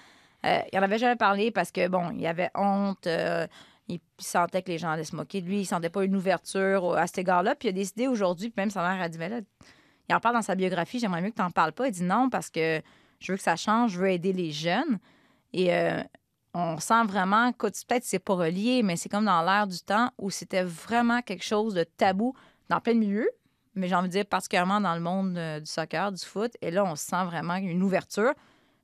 Euh, 0.45 0.59
il 0.71 0.79
n'en 0.79 0.85
avait 0.85 0.99
jamais 0.99 1.17
parlé 1.17 1.51
parce 1.51 1.73
que, 1.73 1.89
bon, 1.89 2.11
il 2.17 2.25
avait 2.25 2.49
honte. 2.55 3.07
euh, 3.07 3.45
il 3.89 3.99
sentait 4.19 4.61
que 4.61 4.71
les 4.71 4.77
gens 4.77 4.91
allaient 4.91 5.03
se 5.03 5.15
moquer 5.15 5.41
de 5.41 5.47
lui. 5.47 5.61
Il 5.61 5.65
sentait 5.65 5.89
pas 5.89 6.05
une 6.05 6.15
ouverture 6.15 6.95
à 6.95 7.07
cet 7.07 7.17
égard-là. 7.17 7.55
Puis 7.55 7.67
il 7.67 7.71
a 7.71 7.73
décidé 7.73 8.07
aujourd'hui, 8.07 8.49
puis 8.49 8.61
même 8.61 8.69
sa 8.69 8.87
mère 8.87 9.01
a 9.01 9.09
dit, 9.09 9.17
mais 9.17 9.29
là, 9.29 9.41
il 10.07 10.15
en 10.15 10.19
parle 10.19 10.35
dans 10.35 10.41
sa 10.41 10.55
biographie, 10.55 10.99
j'aimerais 10.99 11.21
mieux 11.21 11.31
que 11.31 11.35
tu 11.35 11.41
n'en 11.41 11.51
parles 11.51 11.73
pas. 11.73 11.87
Il 11.87 11.91
dit 11.91 12.03
non 12.03 12.29
parce 12.29 12.49
que 12.49 12.81
je 13.19 13.31
veux 13.31 13.37
que 13.37 13.43
ça 13.43 13.55
change, 13.55 13.91
je 13.91 13.99
veux 13.99 14.09
aider 14.09 14.31
les 14.31 14.51
jeunes. 14.51 14.99
Et 15.53 15.73
euh, 15.73 16.01
on 16.53 16.77
sent 16.79 17.03
vraiment, 17.05 17.51
peut-être 17.51 18.03
c'est 18.03 18.19
pas 18.19 18.35
relié, 18.35 18.83
mais 18.83 18.95
c'est 18.95 19.09
comme 19.09 19.25
dans 19.25 19.41
l'air 19.41 19.67
du 19.67 19.79
temps 19.79 20.11
où 20.17 20.29
c'était 20.29 20.63
vraiment 20.63 21.21
quelque 21.21 21.43
chose 21.43 21.73
de 21.73 21.83
tabou 21.83 22.33
dans 22.69 22.79
plein 22.79 22.93
milieu, 22.93 23.27
mais 23.75 23.87
j'ai 23.87 23.95
envie 23.95 24.07
de 24.07 24.13
dire 24.13 24.25
particulièrement 24.25 24.81
dans 24.81 24.93
le 24.95 25.01
monde 25.01 25.37
euh, 25.37 25.59
du 25.59 25.65
soccer, 25.65 26.11
du 26.11 26.23
foot. 26.23 26.53
Et 26.61 26.71
là, 26.71 26.83
on 26.85 26.95
sent 26.95 27.23
vraiment 27.25 27.55
une 27.55 27.81
ouverture. 27.81 28.33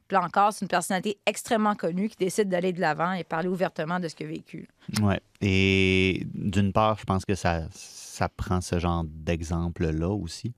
Puis 0.07 0.17
c'est 0.51 0.61
une 0.61 0.67
personnalité 0.67 1.17
extrêmement 1.25 1.75
connue 1.75 2.09
qui 2.09 2.17
décide 2.17 2.47
d'aller 2.47 2.73
de 2.73 2.79
l'avant 2.79 3.13
et 3.13 3.23
parler 3.23 3.47
ouvertement 3.47 3.99
de 3.99 4.07
ce 4.07 4.15
qu'il 4.15 4.27
a 4.27 4.29
vécu. 4.29 4.67
Ouais. 5.01 5.19
Et 5.41 6.27
d'une 6.33 6.71
part, 6.71 6.97
je 6.99 7.05
pense 7.05 7.25
que 7.25 7.33
ça, 7.33 7.63
ça 7.71 8.29
prend 8.29 8.61
ce 8.61 8.77
genre 8.77 9.03
d'exemple-là 9.03 10.09
aussi. 10.09 10.53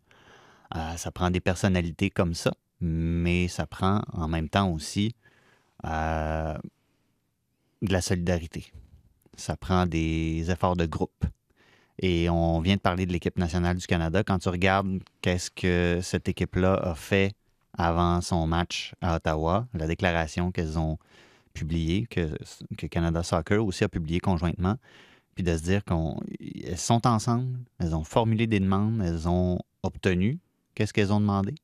Euh, 0.75 0.97
ça 0.97 1.11
prend 1.11 1.31
des 1.31 1.39
personnalités 1.39 2.09
comme 2.09 2.33
ça, 2.33 2.51
mais 2.81 3.47
ça 3.47 3.65
prend 3.65 4.01
en 4.11 4.27
même 4.27 4.49
temps 4.49 4.69
aussi 4.69 5.15
euh, 5.85 6.57
de 7.81 7.93
la 7.93 8.01
solidarité. 8.01 8.65
Ça 9.37 9.55
prend 9.55 9.85
des 9.85 10.51
efforts 10.51 10.75
de 10.75 10.85
groupe. 10.85 11.25
Et 11.99 12.29
on 12.29 12.59
vient 12.59 12.75
de 12.75 12.81
parler 12.81 13.05
de 13.05 13.13
l'équipe 13.13 13.37
nationale 13.39 13.77
du 13.77 13.87
Canada. 13.87 14.23
Quand 14.23 14.39
tu 14.39 14.49
regardes 14.49 14.99
qu'est-ce 15.21 15.49
que 15.49 15.99
cette 16.03 16.27
équipe-là 16.27 16.75
a 16.75 16.95
fait 16.95 17.33
avant 17.77 18.21
son 18.21 18.47
match 18.47 18.93
à 19.01 19.15
Ottawa, 19.15 19.67
la 19.73 19.87
déclaration 19.87 20.51
qu'elles 20.51 20.79
ont 20.79 20.97
publiée, 21.53 22.07
que, 22.07 22.35
Canada 22.87 23.23
Soccer 23.23 23.63
aussi 23.63 23.83
a 23.83 23.89
publié 23.89 24.19
conjointement, 24.19 24.77
puis 25.35 25.43
de 25.43 25.55
se 25.55 25.63
dire 25.63 25.83
qu'elles 25.83 26.77
sont 26.77 27.05
ensemble, 27.05 27.59
elles 27.79 27.95
ont 27.95 28.03
formulé 28.03 28.47
des 28.47 28.59
demandes, 28.59 29.01
elles 29.03 29.27
ont 29.27 29.59
obtenu 29.83 30.39
qu'est-ce 30.73 30.93
qu'elles 30.93 31.13
ont 31.13 31.19
demandé. 31.19 31.55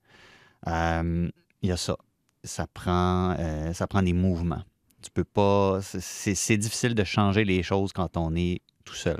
Euh, 0.67 1.30
Il 1.62 1.69
y 1.69 1.71
a 1.71 1.78
ça. 1.78 1.97
Ça 2.43 2.67
prend, 2.67 3.36
euh, 3.39 3.73
ça 3.73 3.88
prend 3.88 4.02
des 4.02 4.13
mouvements. 4.13 4.63
Tu 5.02 5.10
peux 5.12 5.23
pas. 5.23 5.80
C'est 5.82 6.36
c'est 6.36 6.58
difficile 6.58 6.93
de 6.95 7.04
changer 7.04 7.45
les 7.45 7.63
choses 7.63 7.93
quand 7.93 8.17
on 8.17 8.36
est 8.36 8.62
tout 8.84 8.95
seul. 8.95 9.19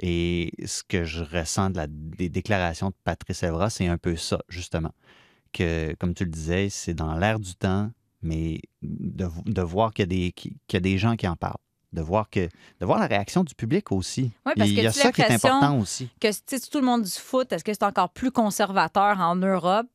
Et 0.00 0.52
ce 0.64 0.82
que 0.82 1.04
je 1.04 1.22
ressens 1.22 1.70
de 1.70 1.76
la, 1.76 1.86
des 1.88 2.28
déclarations 2.28 2.88
de 2.88 2.94
Patrice 3.04 3.42
Evra, 3.42 3.70
c'est 3.70 3.86
un 3.86 3.98
peu 3.98 4.16
ça, 4.16 4.40
justement. 4.48 4.92
Que, 5.52 5.94
comme 5.98 6.14
tu 6.14 6.24
le 6.24 6.30
disais, 6.30 6.68
c'est 6.70 6.94
dans 6.94 7.14
l'air 7.14 7.40
du 7.40 7.54
temps, 7.54 7.90
mais 8.22 8.60
de, 8.82 9.28
de 9.46 9.62
voir 9.62 9.92
qu'il 9.92 10.02
y, 10.04 10.04
a 10.04 10.06
des- 10.06 10.32
qu'il 10.32 10.52
y 10.72 10.76
a 10.76 10.80
des 10.80 10.96
gens 10.98 11.16
qui 11.16 11.26
en 11.26 11.36
parlent. 11.36 11.56
De 11.92 12.02
voir, 12.02 12.30
que, 12.30 12.46
de 12.78 12.86
voir 12.86 13.00
la 13.00 13.08
réaction 13.08 13.42
du 13.42 13.52
public 13.56 13.90
aussi. 13.90 14.30
Oui, 14.46 14.52
parce 14.56 14.68
Il 14.70 14.76
que 14.76 14.80
y 14.82 14.86
a 14.86 14.92
tu 14.92 14.98
ça 15.00 15.10
qui 15.10 15.22
est 15.22 15.32
important 15.32 15.76
aussi. 15.80 16.08
Que 16.20 16.28
tout 16.70 16.78
le 16.78 16.84
monde 16.86 17.02
du 17.02 17.10
foot, 17.10 17.52
est-ce 17.52 17.64
que 17.64 17.72
c'est 17.72 17.82
encore 17.82 18.10
plus 18.10 18.30
conservateur 18.30 19.18
en 19.18 19.34
Europe 19.34 19.88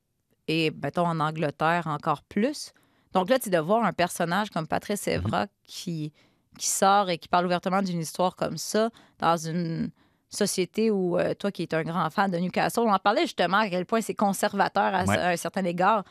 et, 0.50 0.72
mettons, 0.84 1.08
en 1.08 1.22
Angleterre 1.22 1.88
encore 1.88 2.22
plus? 2.24 2.74
Donc 3.14 3.30
là, 3.30 3.40
tu 3.40 3.50
de 3.50 3.58
voir 3.60 3.86
un 3.86 3.94
personnage 3.94 4.50
comme 4.50 4.68
Patrice 4.68 5.08
Evra 5.08 5.48
qui, 5.64 6.12
qui 6.58 6.68
sort 6.68 7.10
et 7.10 7.18
qui 7.18 7.30
parle 7.30 7.46
ouvertement 7.46 7.82
d'une 7.82 8.02
histoire 8.02 8.36
comme 8.36 8.58
ça 8.58 8.90
dans 9.20 9.38
une 9.38 9.90
société 10.36 10.92
où, 10.92 11.18
euh, 11.18 11.34
toi 11.34 11.52
qui 11.52 11.64
es 11.64 11.74
un 11.76 11.84
grand 11.84 12.10
fan 12.10 12.30
de 12.32 12.38
Newcastle, 12.38 12.82
on 12.82 12.94
en 12.94 13.00
parlait 13.00 13.22
justement 13.24 13.58
à 13.58 13.70
quel 13.70 13.86
point 13.86 14.02
c'est 14.02 14.14
conservateur 14.16 14.94
à, 14.94 15.04
Ouais. 15.06 15.18
à 15.18 15.30
un 15.30 15.36
certain 15.38 15.64
égard. 15.66 16.04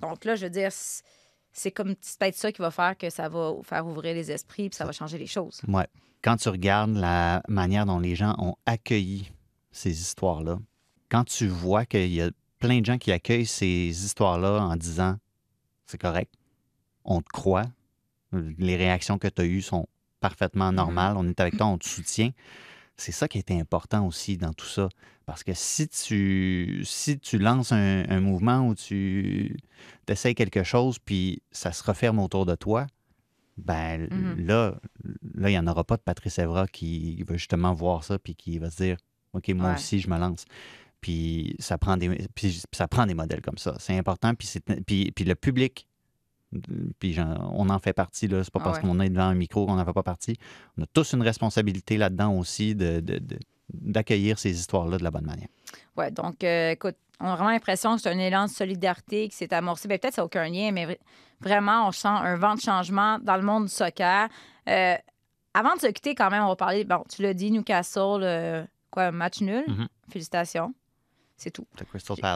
Donc 0.00 0.24
là, 0.24 0.34
je 0.36 0.44
veux 0.46 0.50
dire, 0.50 0.70
c'est- 0.72 1.70
comme 1.72 1.94
c'est 2.00 2.18
peut-être 2.18 2.36
ça 2.36 2.52
qui 2.52 2.60
va 2.62 2.70
faire 2.70 2.96
que 2.96 3.10
ça 3.10 3.28
va 3.28 3.52
faire 3.62 3.86
ouvrir 3.86 4.14
les 4.14 4.30
esprits 4.30 4.68
puis 4.68 4.76
ça 4.76 4.84
va 4.84 4.92
changer 4.92 5.18
les 5.18 5.26
choses. 5.26 5.60
Ouais. 5.68 5.86
Quand 6.22 6.36
tu 6.36 6.48
regardes 6.48 6.96
la 6.96 7.42
manière 7.48 7.86
dont 7.86 7.98
les 8.00 8.14
gens 8.16 8.34
ont 8.38 8.56
accueilli 8.66 9.30
ces 9.70 9.90
histoires-là, 10.00 10.58
quand 11.10 11.24
tu 11.24 11.46
vois 11.48 11.84
qu'il 11.86 12.12
y 12.12 12.20
a 12.22 12.30
plein 12.58 12.80
de 12.80 12.86
gens 12.86 12.98
qui 12.98 13.12
accueillent 13.12 13.46
ces 13.46 13.88
histoires-là 14.04 14.60
en 14.62 14.76
disant 14.76 15.16
c'est 15.86 15.98
correct, 16.00 16.32
on 17.04 17.20
te 17.22 17.28
croit, 17.32 17.64
les 18.32 18.76
réactions 18.76 19.16
que 19.18 19.28
tu 19.28 19.40
as 19.42 19.44
eues 19.46 19.62
sont 19.62 19.86
parfaitement 20.20 20.72
normales, 20.72 21.14
on 21.16 21.26
est 21.28 21.40
avec 21.40 21.56
toi, 21.56 21.66
on 21.66 21.78
te 21.78 21.88
soutient. 21.88 22.30
C'est 22.98 23.12
ça 23.12 23.28
qui 23.28 23.38
était 23.38 23.58
important 23.58 24.06
aussi 24.06 24.36
dans 24.36 24.52
tout 24.52 24.66
ça. 24.66 24.88
Parce 25.24 25.44
que 25.44 25.52
si 25.54 25.88
tu, 25.88 26.82
si 26.84 27.18
tu 27.18 27.38
lances 27.38 27.72
un, 27.72 28.04
un 28.08 28.20
mouvement 28.20 28.66
où 28.66 28.74
tu 28.74 29.56
essaies 30.08 30.34
quelque 30.34 30.62
chose, 30.64 30.98
puis 30.98 31.42
ça 31.52 31.72
se 31.72 31.82
referme 31.84 32.18
autour 32.18 32.44
de 32.44 32.54
toi, 32.54 32.86
ben 33.56 34.08
Mhm. 34.10 34.46
là, 34.46 34.80
là, 35.34 35.48
il 35.50 35.52
n'y 35.52 35.58
en 35.58 35.66
aura 35.66 35.84
pas 35.84 35.96
de 35.96 36.02
Patrice 36.02 36.38
Evra 36.38 36.66
qui 36.68 37.22
va 37.24 37.36
justement 37.36 37.72
voir 37.74 38.04
ça 38.04 38.18
puis 38.18 38.34
qui 38.34 38.58
va 38.58 38.70
se 38.70 38.82
dire 38.82 38.96
OK, 39.32 39.48
moi 39.50 39.68
Ouais. 39.70 39.74
aussi, 39.74 39.98
je 40.00 40.08
me 40.08 40.16
lance. 40.18 40.44
Puis 41.00 41.54
ça 41.58 41.76
prend 41.78 41.96
des, 41.96 42.28
puis 42.34 42.62
ça 42.72 42.88
prend 42.88 43.04
des 43.06 43.14
modèles 43.14 43.40
comme 43.42 43.58
ça. 43.58 43.74
C'est 43.78 43.96
important. 43.98 44.34
Puis, 44.34 44.46
c'est- 44.48 44.82
puis, 44.84 45.10
puis 45.12 45.24
le 45.24 45.34
public, 45.34 45.86
puis 46.98 47.16
on 47.52 47.68
en 47.68 47.78
fait 47.78 47.92
partie. 47.92 48.28
là. 48.28 48.42
C'est 48.44 48.52
pas 48.52 48.60
Ah 48.62 48.64
parce 48.64 48.76
ouais. 48.78 48.82
qu'on 48.84 49.00
est 49.00 49.08
devant 49.10 49.24
un 49.24 49.34
micro 49.34 49.66
qu'on 49.66 49.74
n'en 49.76 49.84
fait 49.84 49.92
pas 49.92 50.02
partie. 50.02 50.36
On 50.78 50.82
a 50.82 50.86
tous 50.86 51.12
une 51.12 51.22
responsabilité 51.22 51.96
là-dedans 51.98 52.32
aussi 52.34 52.74
de, 52.74 53.02
d'accueillir 53.72 54.38
ces 54.38 54.50
histoires-là 54.58 54.98
de 54.98 55.04
la 55.04 55.10
bonne 55.10 55.26
manière. 55.26 55.48
Ouais, 55.96 56.10
donc, 56.10 56.42
euh, 56.44 56.70
écoute, 56.70 56.96
on 57.20 57.26
a 57.26 57.34
vraiment 57.36 57.50
l'impression 57.50 57.96
que 57.96 58.02
c'est 58.02 58.08
un 58.10 58.18
élan 58.18 58.44
de 58.46 58.50
solidarité 58.50 59.28
qui 59.28 59.36
s'est 59.36 59.52
amorcé. 59.52 59.88
Ben, 59.88 59.98
peut-être 59.98 60.12
que 60.12 60.16
ça 60.16 60.22
n'a 60.22 60.26
aucun 60.26 60.48
lien, 60.48 60.70
mais 60.72 60.86
vra- 60.86 60.98
vraiment, 61.40 61.88
on 61.88 61.92
sent 61.92 62.08
un 62.08 62.36
vent 62.36 62.54
de 62.54 62.60
changement 62.60 63.18
dans 63.20 63.36
le 63.36 63.42
monde 63.42 63.64
du 63.64 63.70
soccer. 63.72 64.28
Euh, 64.68 64.94
avant 65.54 65.74
de 65.74 65.80
se 65.80 65.88
quitter, 65.88 66.14
quand 66.14 66.30
même, 66.30 66.44
on 66.44 66.48
va 66.48 66.56
parler. 66.56 66.84
Bon, 66.84 67.02
tu 67.14 67.22
l'as 67.22 67.34
dit, 67.34 67.50
Newcastle, 67.50 68.20
euh, 68.22 68.64
quoi, 68.90 69.10
match 69.10 69.40
nul? 69.40 69.64
Mhm. 69.66 69.88
Félicitations. 70.10 70.72
C'est 71.38 71.52
tout. 71.52 71.66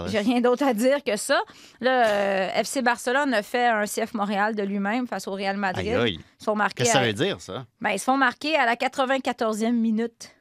J'ai- 0.07 0.21
rien 0.21 0.41
d'autre 0.41 0.65
à 0.65 0.73
dire 0.73 1.03
que 1.03 1.17
ça. 1.17 1.41
Là, 1.81 2.07
euh, 2.07 2.61
FC 2.61 2.83
Barcelone 2.83 3.35
a 3.35 3.43
fait 3.43 3.67
un 3.67 3.85
CF 3.85 4.15
Montréal 4.15 4.55
de 4.55 4.63
lui-même 4.63 5.09
face 5.09 5.27
au 5.27 5.33
Real 5.33 5.57
Madrid. 5.57 5.89
Aïe, 5.89 5.95
aïe. 5.95 6.15
Ils, 6.15 6.39
se 6.39 6.45
font 6.45 6.55
marquer 6.55 6.85
Qu'est-ce 6.85 6.93
que 6.93 6.99
ça 6.99 7.05
veut 7.05 7.13
dire, 7.13 7.41
ça? 7.41 7.67
Ben, 7.81 7.91
ils 7.91 7.99
se 7.99 8.05
font 8.05 8.17
marquer 8.17 8.55
à 8.55 8.65
la 8.65 8.77
94e 8.77 9.73
minute. 9.73 10.33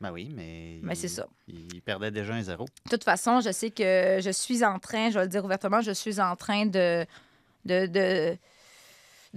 Ben 0.00 0.12
oui, 0.12 0.32
mais. 0.34 0.80
Ben, 0.82 0.94
c'est 0.94 1.08
ça. 1.08 1.26
Il 1.46 1.82
perdait 1.82 2.10
déjà 2.10 2.32
un 2.32 2.42
zéro. 2.42 2.64
De 2.86 2.90
toute 2.90 3.04
façon, 3.04 3.40
je 3.40 3.52
sais 3.52 3.70
que 3.70 4.18
je 4.22 4.30
suis 4.30 4.64
en 4.64 4.78
train, 4.78 5.10
je 5.10 5.18
vais 5.18 5.24
le 5.24 5.30
dire 5.30 5.44
ouvertement, 5.44 5.82
je 5.82 5.92
suis 5.92 6.18
en 6.18 6.36
train 6.36 6.64
de, 6.64 7.04
de, 7.66 7.86
de, 7.86 8.38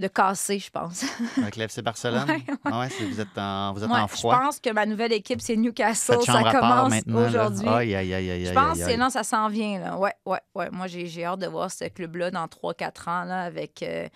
de 0.00 0.08
casser, 0.08 0.58
je 0.58 0.70
pense. 0.70 1.04
Avec 1.38 1.56
l'FC 1.56 1.82
Barcelone? 1.82 2.24
Ouais, 2.28 2.34
ouais. 2.48 2.56
Ah 2.64 2.80
ouais, 2.80 2.88
vous 3.08 3.20
êtes 3.20 3.38
en, 3.38 3.72
vous 3.74 3.84
êtes 3.84 3.90
Ouais, 3.90 3.98
en 4.00 4.08
je 4.08 4.14
froid. 4.16 4.38
pense 4.40 4.58
que 4.60 4.70
ma 4.72 4.86
nouvelle 4.86 5.12
équipe, 5.12 5.40
c'est 5.40 5.56
Newcastle. 5.56 6.20
Ça 6.24 6.42
commence 6.52 6.94
aujourd'hui. 7.06 7.68
Aïe, 7.68 7.94
aïe, 7.94 8.14
aïe, 8.14 8.30
aïe, 8.30 8.46
Je 8.46 8.52
pense 8.52 8.78
que 8.78 8.96
non, 8.96 9.10
ça 9.10 9.22
s'en 9.22 9.48
vient. 9.48 9.78
Là. 9.78 9.96
Ouais, 9.98 10.12
ouais, 10.26 10.40
ouais. 10.54 10.68
Moi, 10.72 10.86
j'ai 10.88 11.24
hâte 11.24 11.40
de 11.40 11.46
voir 11.46 11.70
ce 11.70 11.84
club-là 11.88 12.30
dans 12.30 12.46
3-4 12.46 13.08
ans 13.08 13.24
là, 13.24 13.42
avec 13.42 13.82
euh, 13.82 14.08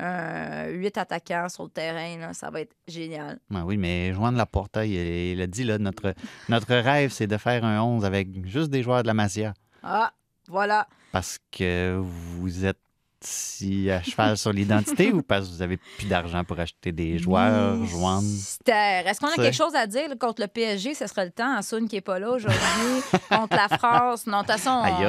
un- 0.00 0.68
huit 0.68 0.96
attaquants 0.96 1.48
sur 1.48 1.64
le 1.64 1.70
terrain. 1.70 2.18
Là. 2.18 2.32
Ça 2.34 2.50
va 2.50 2.60
être 2.60 2.74
génial. 2.86 3.38
Ben 3.50 3.64
oui, 3.64 3.76
mais 3.76 4.12
Joan 4.12 4.36
Laporta, 4.36 4.84
il, 4.86 4.92
il 4.94 5.40
a 5.40 5.46
dit, 5.46 5.64
là, 5.64 5.78
notre, 5.78 6.14
notre 6.48 6.74
rêve, 6.74 7.10
c'est 7.10 7.26
de 7.26 7.36
faire 7.36 7.64
un 7.64 7.80
11 7.82 8.04
avec 8.04 8.46
juste 8.46 8.70
des 8.70 8.82
joueurs 8.82 9.02
de 9.02 9.08
la 9.08 9.14
Masia. 9.14 9.54
Ah, 9.82 10.12
voilà. 10.48 10.86
Parce 11.12 11.38
que 11.50 11.98
vous 12.00 12.64
êtes 12.64 12.78
si 13.24 13.90
à 13.90 14.02
cheval 14.02 14.36
sur 14.36 14.52
l'identité 14.52 15.12
ou 15.12 15.22
parce 15.22 15.46
que 15.48 15.52
vous 15.54 15.62
avez 15.62 15.76
plus 15.98 16.06
d'argent 16.06 16.44
pour 16.44 16.58
acheter 16.60 16.92
des 16.92 17.18
joueurs. 17.18 17.74
Est-ce 18.66 19.20
qu'on 19.20 19.28
a 19.28 19.34
quelque 19.34 19.52
chose 19.56 19.74
à 19.74 19.86
dire 19.86 20.08
contre 20.20 20.42
le 20.42 20.48
PSG? 20.48 20.94
Ce 20.94 21.06
serait 21.06 21.24
le 21.26 21.30
temps. 21.30 21.56
Assoun 21.56 21.88
qui 21.88 21.96
n'est 21.96 22.00
pas 22.00 22.18
là 22.18 22.30
aujourd'hui. 22.30 22.58
contre 23.28 23.56
la 23.56 23.68
France. 23.76 24.26
Non, 24.26 24.42
de 24.42 24.46
toute 24.46 24.52
façon, 24.52 24.70
on, 24.70 24.82
Aïe, 24.82 25.04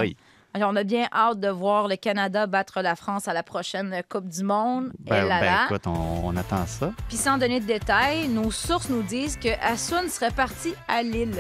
aïe. 0.56 0.64
on 0.64 0.76
a 0.76 0.84
bien 0.84 1.08
hâte 1.14 1.40
de 1.40 1.50
voir 1.50 1.88
le 1.88 1.96
Canada 1.96 2.48
battre 2.48 2.82
la 2.82 2.96
France 2.96 3.28
à 3.28 3.34
la 3.34 3.44
prochaine 3.44 4.02
Coupe 4.10 4.28
du 4.28 4.44
Monde. 4.44 4.92
Et 5.06 5.10
Ben, 5.10 5.28
là 5.28 5.40
ben, 5.40 5.46
là. 5.46 5.66
écoute, 5.70 5.88
on, 5.88 6.22
on 6.26 6.36
attend 6.36 6.66
ça. 6.66 6.92
Puis 7.08 7.18
sans 7.18 7.38
donner 7.38 7.60
de 7.60 7.66
détails, 7.66 8.28
nos 8.28 8.50
sources 8.52 8.90
nous 8.90 9.04
disent 9.04 9.38
que 9.38 9.50
Assoun 9.62 10.10
serait 10.10 10.32
parti 10.32 10.74
à 10.88 11.04
Lille. 11.04 11.36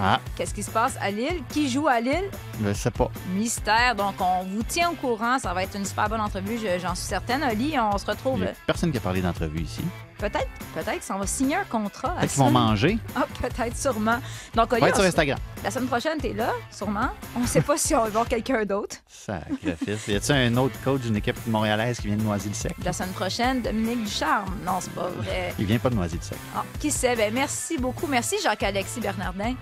Ah, 0.00 0.20
Qu'est-ce 0.36 0.54
qui 0.54 0.62
se 0.62 0.70
passe 0.70 0.96
à 1.00 1.10
Lille? 1.10 1.42
Qui 1.48 1.68
joue 1.68 1.88
à 1.88 2.00
Lille? 2.00 2.30
je 2.64 2.72
sais 2.72 2.90
pas. 2.90 3.10
Mystère. 3.34 3.94
Donc, 3.96 4.14
on 4.20 4.44
vous 4.44 4.62
tient 4.62 4.90
au 4.90 4.94
courant. 4.94 5.38
Ça 5.38 5.52
va 5.52 5.62
être 5.64 5.76
une 5.76 5.84
super 5.84 6.08
bonne 6.08 6.20
entrevue, 6.20 6.58
je- 6.58 6.78
j'en 6.80 6.94
suis 6.94 7.06
certaine. 7.06 7.42
Oli, 7.42 7.74
on 7.78 7.96
se 7.98 8.04
Il 8.04 8.10
retrouve 8.10 8.40
n'y 8.40 8.46
a 8.46 8.52
personne 8.66 8.90
qui 8.92 8.98
a 8.98 9.00
parlé 9.00 9.20
d'entrevue 9.22 9.60
ici. 9.62 9.82
peut-être, 10.18 10.48
peut-être 10.74 11.06
qu'on 11.06 11.18
va 11.18 11.26
signer 11.26 11.56
un 11.56 11.64
contrat. 11.64 12.10
Peut-être 12.16 12.30
qu'ils 12.32 12.42
vont 12.42 12.50
manger. 12.50 12.98
Ah, 13.16 13.26
peut-être, 13.40 13.76
sûrement. 13.76 14.18
Donc, 14.54 14.68
On 14.70 14.74
Oli, 14.74 14.80
va 14.82 14.88
être 14.88 14.94
on 14.96 15.00
sur 15.00 15.08
Instagram. 15.08 15.38
la 15.64 15.70
semaine 15.70 15.88
prochaine, 15.88 16.18
t'es 16.18 16.32
là, 16.32 16.50
sûrement. 16.70 17.10
On 17.36 17.40
ne 17.40 17.46
sait 17.46 17.60
pas 17.60 17.76
si 17.76 17.94
on 17.94 18.02
va 18.04 18.08
voir 18.10 18.28
quelqu'un 18.28 18.64
d'autre. 18.64 18.96
Sacrifice. 19.08 20.06
Y 20.08 20.14
a-t-il 20.16 20.32
un 20.36 20.56
autre 20.56 20.74
coach 20.84 21.02
d'une 21.02 21.16
équipe 21.16 21.36
montréalaise 21.46 22.00
qui 22.00 22.08
vient 22.08 22.16
de 22.16 22.22
Noisy-le-Sec? 22.22 22.74
La 22.84 22.92
semaine 22.92 23.12
prochaine, 23.12 23.62
Dominique 23.62 24.04
Ducharme. 24.04 24.56
Non, 24.64 24.78
c'est 24.80 24.92
pas 24.94 25.08
vrai. 25.08 25.54
Il 25.58 25.66
vient 25.66 25.78
pas 25.78 25.90
de 25.90 25.94
Noisy-le-Sec. 25.94 26.38
Ah, 26.56 26.64
qui 26.80 26.90
sait? 26.90 27.14
Ben, 27.16 27.32
merci 27.32 27.78
beaucoup. 27.78 28.06
Merci 28.06 28.36
Jacques-Alexis 28.42 29.00
Bernardin, 29.00 29.54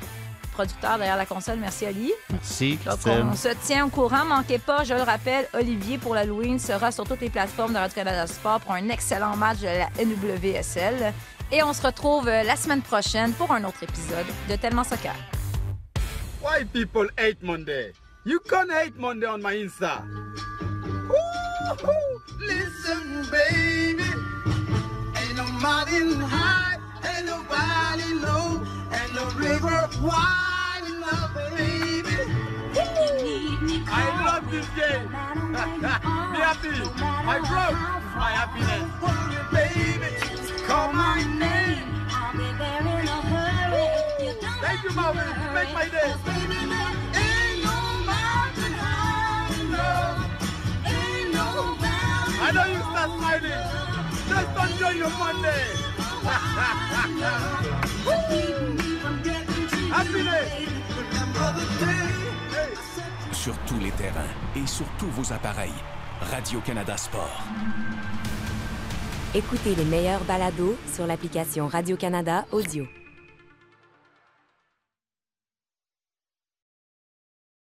producteur 0.56 0.96
derrière 0.96 1.16
la 1.16 1.26
console. 1.26 1.58
Merci, 1.58 1.84
Ali. 1.86 2.12
Merci, 2.30 2.78
Donc, 2.84 2.98
Christine. 3.00 3.28
on 3.30 3.36
se 3.36 3.48
tient 3.66 3.84
au 3.86 3.88
courant. 3.90 4.24
Manquez 4.24 4.58
pas, 4.58 4.84
je 4.84 4.94
le 4.94 5.02
rappelle, 5.02 5.46
Olivier 5.52 5.98
pour 5.98 6.14
l'Halloween 6.14 6.58
sera 6.58 6.90
sur 6.90 7.04
toutes 7.04 7.20
les 7.20 7.28
plateformes 7.30 7.74
de 7.74 7.78
Radio-Canada 7.78 8.26
Sport 8.26 8.60
pour 8.60 8.72
un 8.72 8.88
excellent 8.88 9.36
match 9.36 9.58
de 9.60 9.66
la 9.66 9.88
NWSL. 10.02 11.12
Et 11.52 11.62
on 11.62 11.72
se 11.72 11.82
retrouve 11.82 12.26
euh, 12.28 12.42
la 12.42 12.56
semaine 12.56 12.82
prochaine 12.82 13.32
pour 13.34 13.52
un 13.52 13.62
autre 13.64 13.82
épisode 13.82 14.26
de 14.48 14.56
Tellement 14.56 14.82
Soccer. 14.84 15.14
White 16.42 16.72
people 16.72 17.08
hate 17.18 17.42
Monday? 17.42 17.92
You 18.24 18.40
can 18.48 18.68
hate 18.70 18.96
Monday 18.98 19.26
on 19.26 19.38
my 19.42 19.54
Insta. 19.54 20.02
Listen, 22.40 23.26
baby. 23.30 24.02
Ain't 25.16 25.36
no 25.36 25.44
mountain 25.60 26.20
high, 26.20 26.78
ain't 27.04 27.26
nobody 27.26 28.14
low, 28.14 28.60
ain't 28.92 29.14
no 29.14 29.24
river 29.38 29.88
wide 30.02 30.45
this 34.74 34.84
game. 34.90 35.10
Me 35.10 36.38
happy. 36.38 36.68
My 37.26 37.38
growth, 37.38 37.78
my 38.16 38.30
happiness. 38.30 38.90
Baby, 39.52 40.10
call 40.66 40.92
my 40.92 41.22
name. 41.38 41.88
Thank 44.60 44.82
you, 44.84 44.90
Mama. 44.90 45.24
Make 45.54 45.72
my 45.72 45.88
day. 45.88 46.14
I 52.38 52.50
know 52.52 52.64
you 52.66 52.80
start 52.80 53.10
smiling. 53.18 53.64
Just 54.28 54.72
enjoy 54.72 54.90
your 54.90 55.10
Monday. 55.10 55.64
Happiness. 59.90 60.66
Sur 63.46 63.56
tous 63.58 63.78
les 63.78 63.92
terrains 63.92 64.34
et 64.56 64.66
sur 64.66 64.86
tous 64.98 65.06
vos 65.06 65.32
appareils. 65.32 65.70
Radio-Canada 66.20 66.96
Sport. 66.96 67.44
Écoutez 69.36 69.76
les 69.76 69.84
meilleurs 69.84 70.24
balados 70.24 70.76
sur 70.92 71.06
l'application 71.06 71.68
Radio-Canada 71.68 72.44
Audio. 72.50 72.86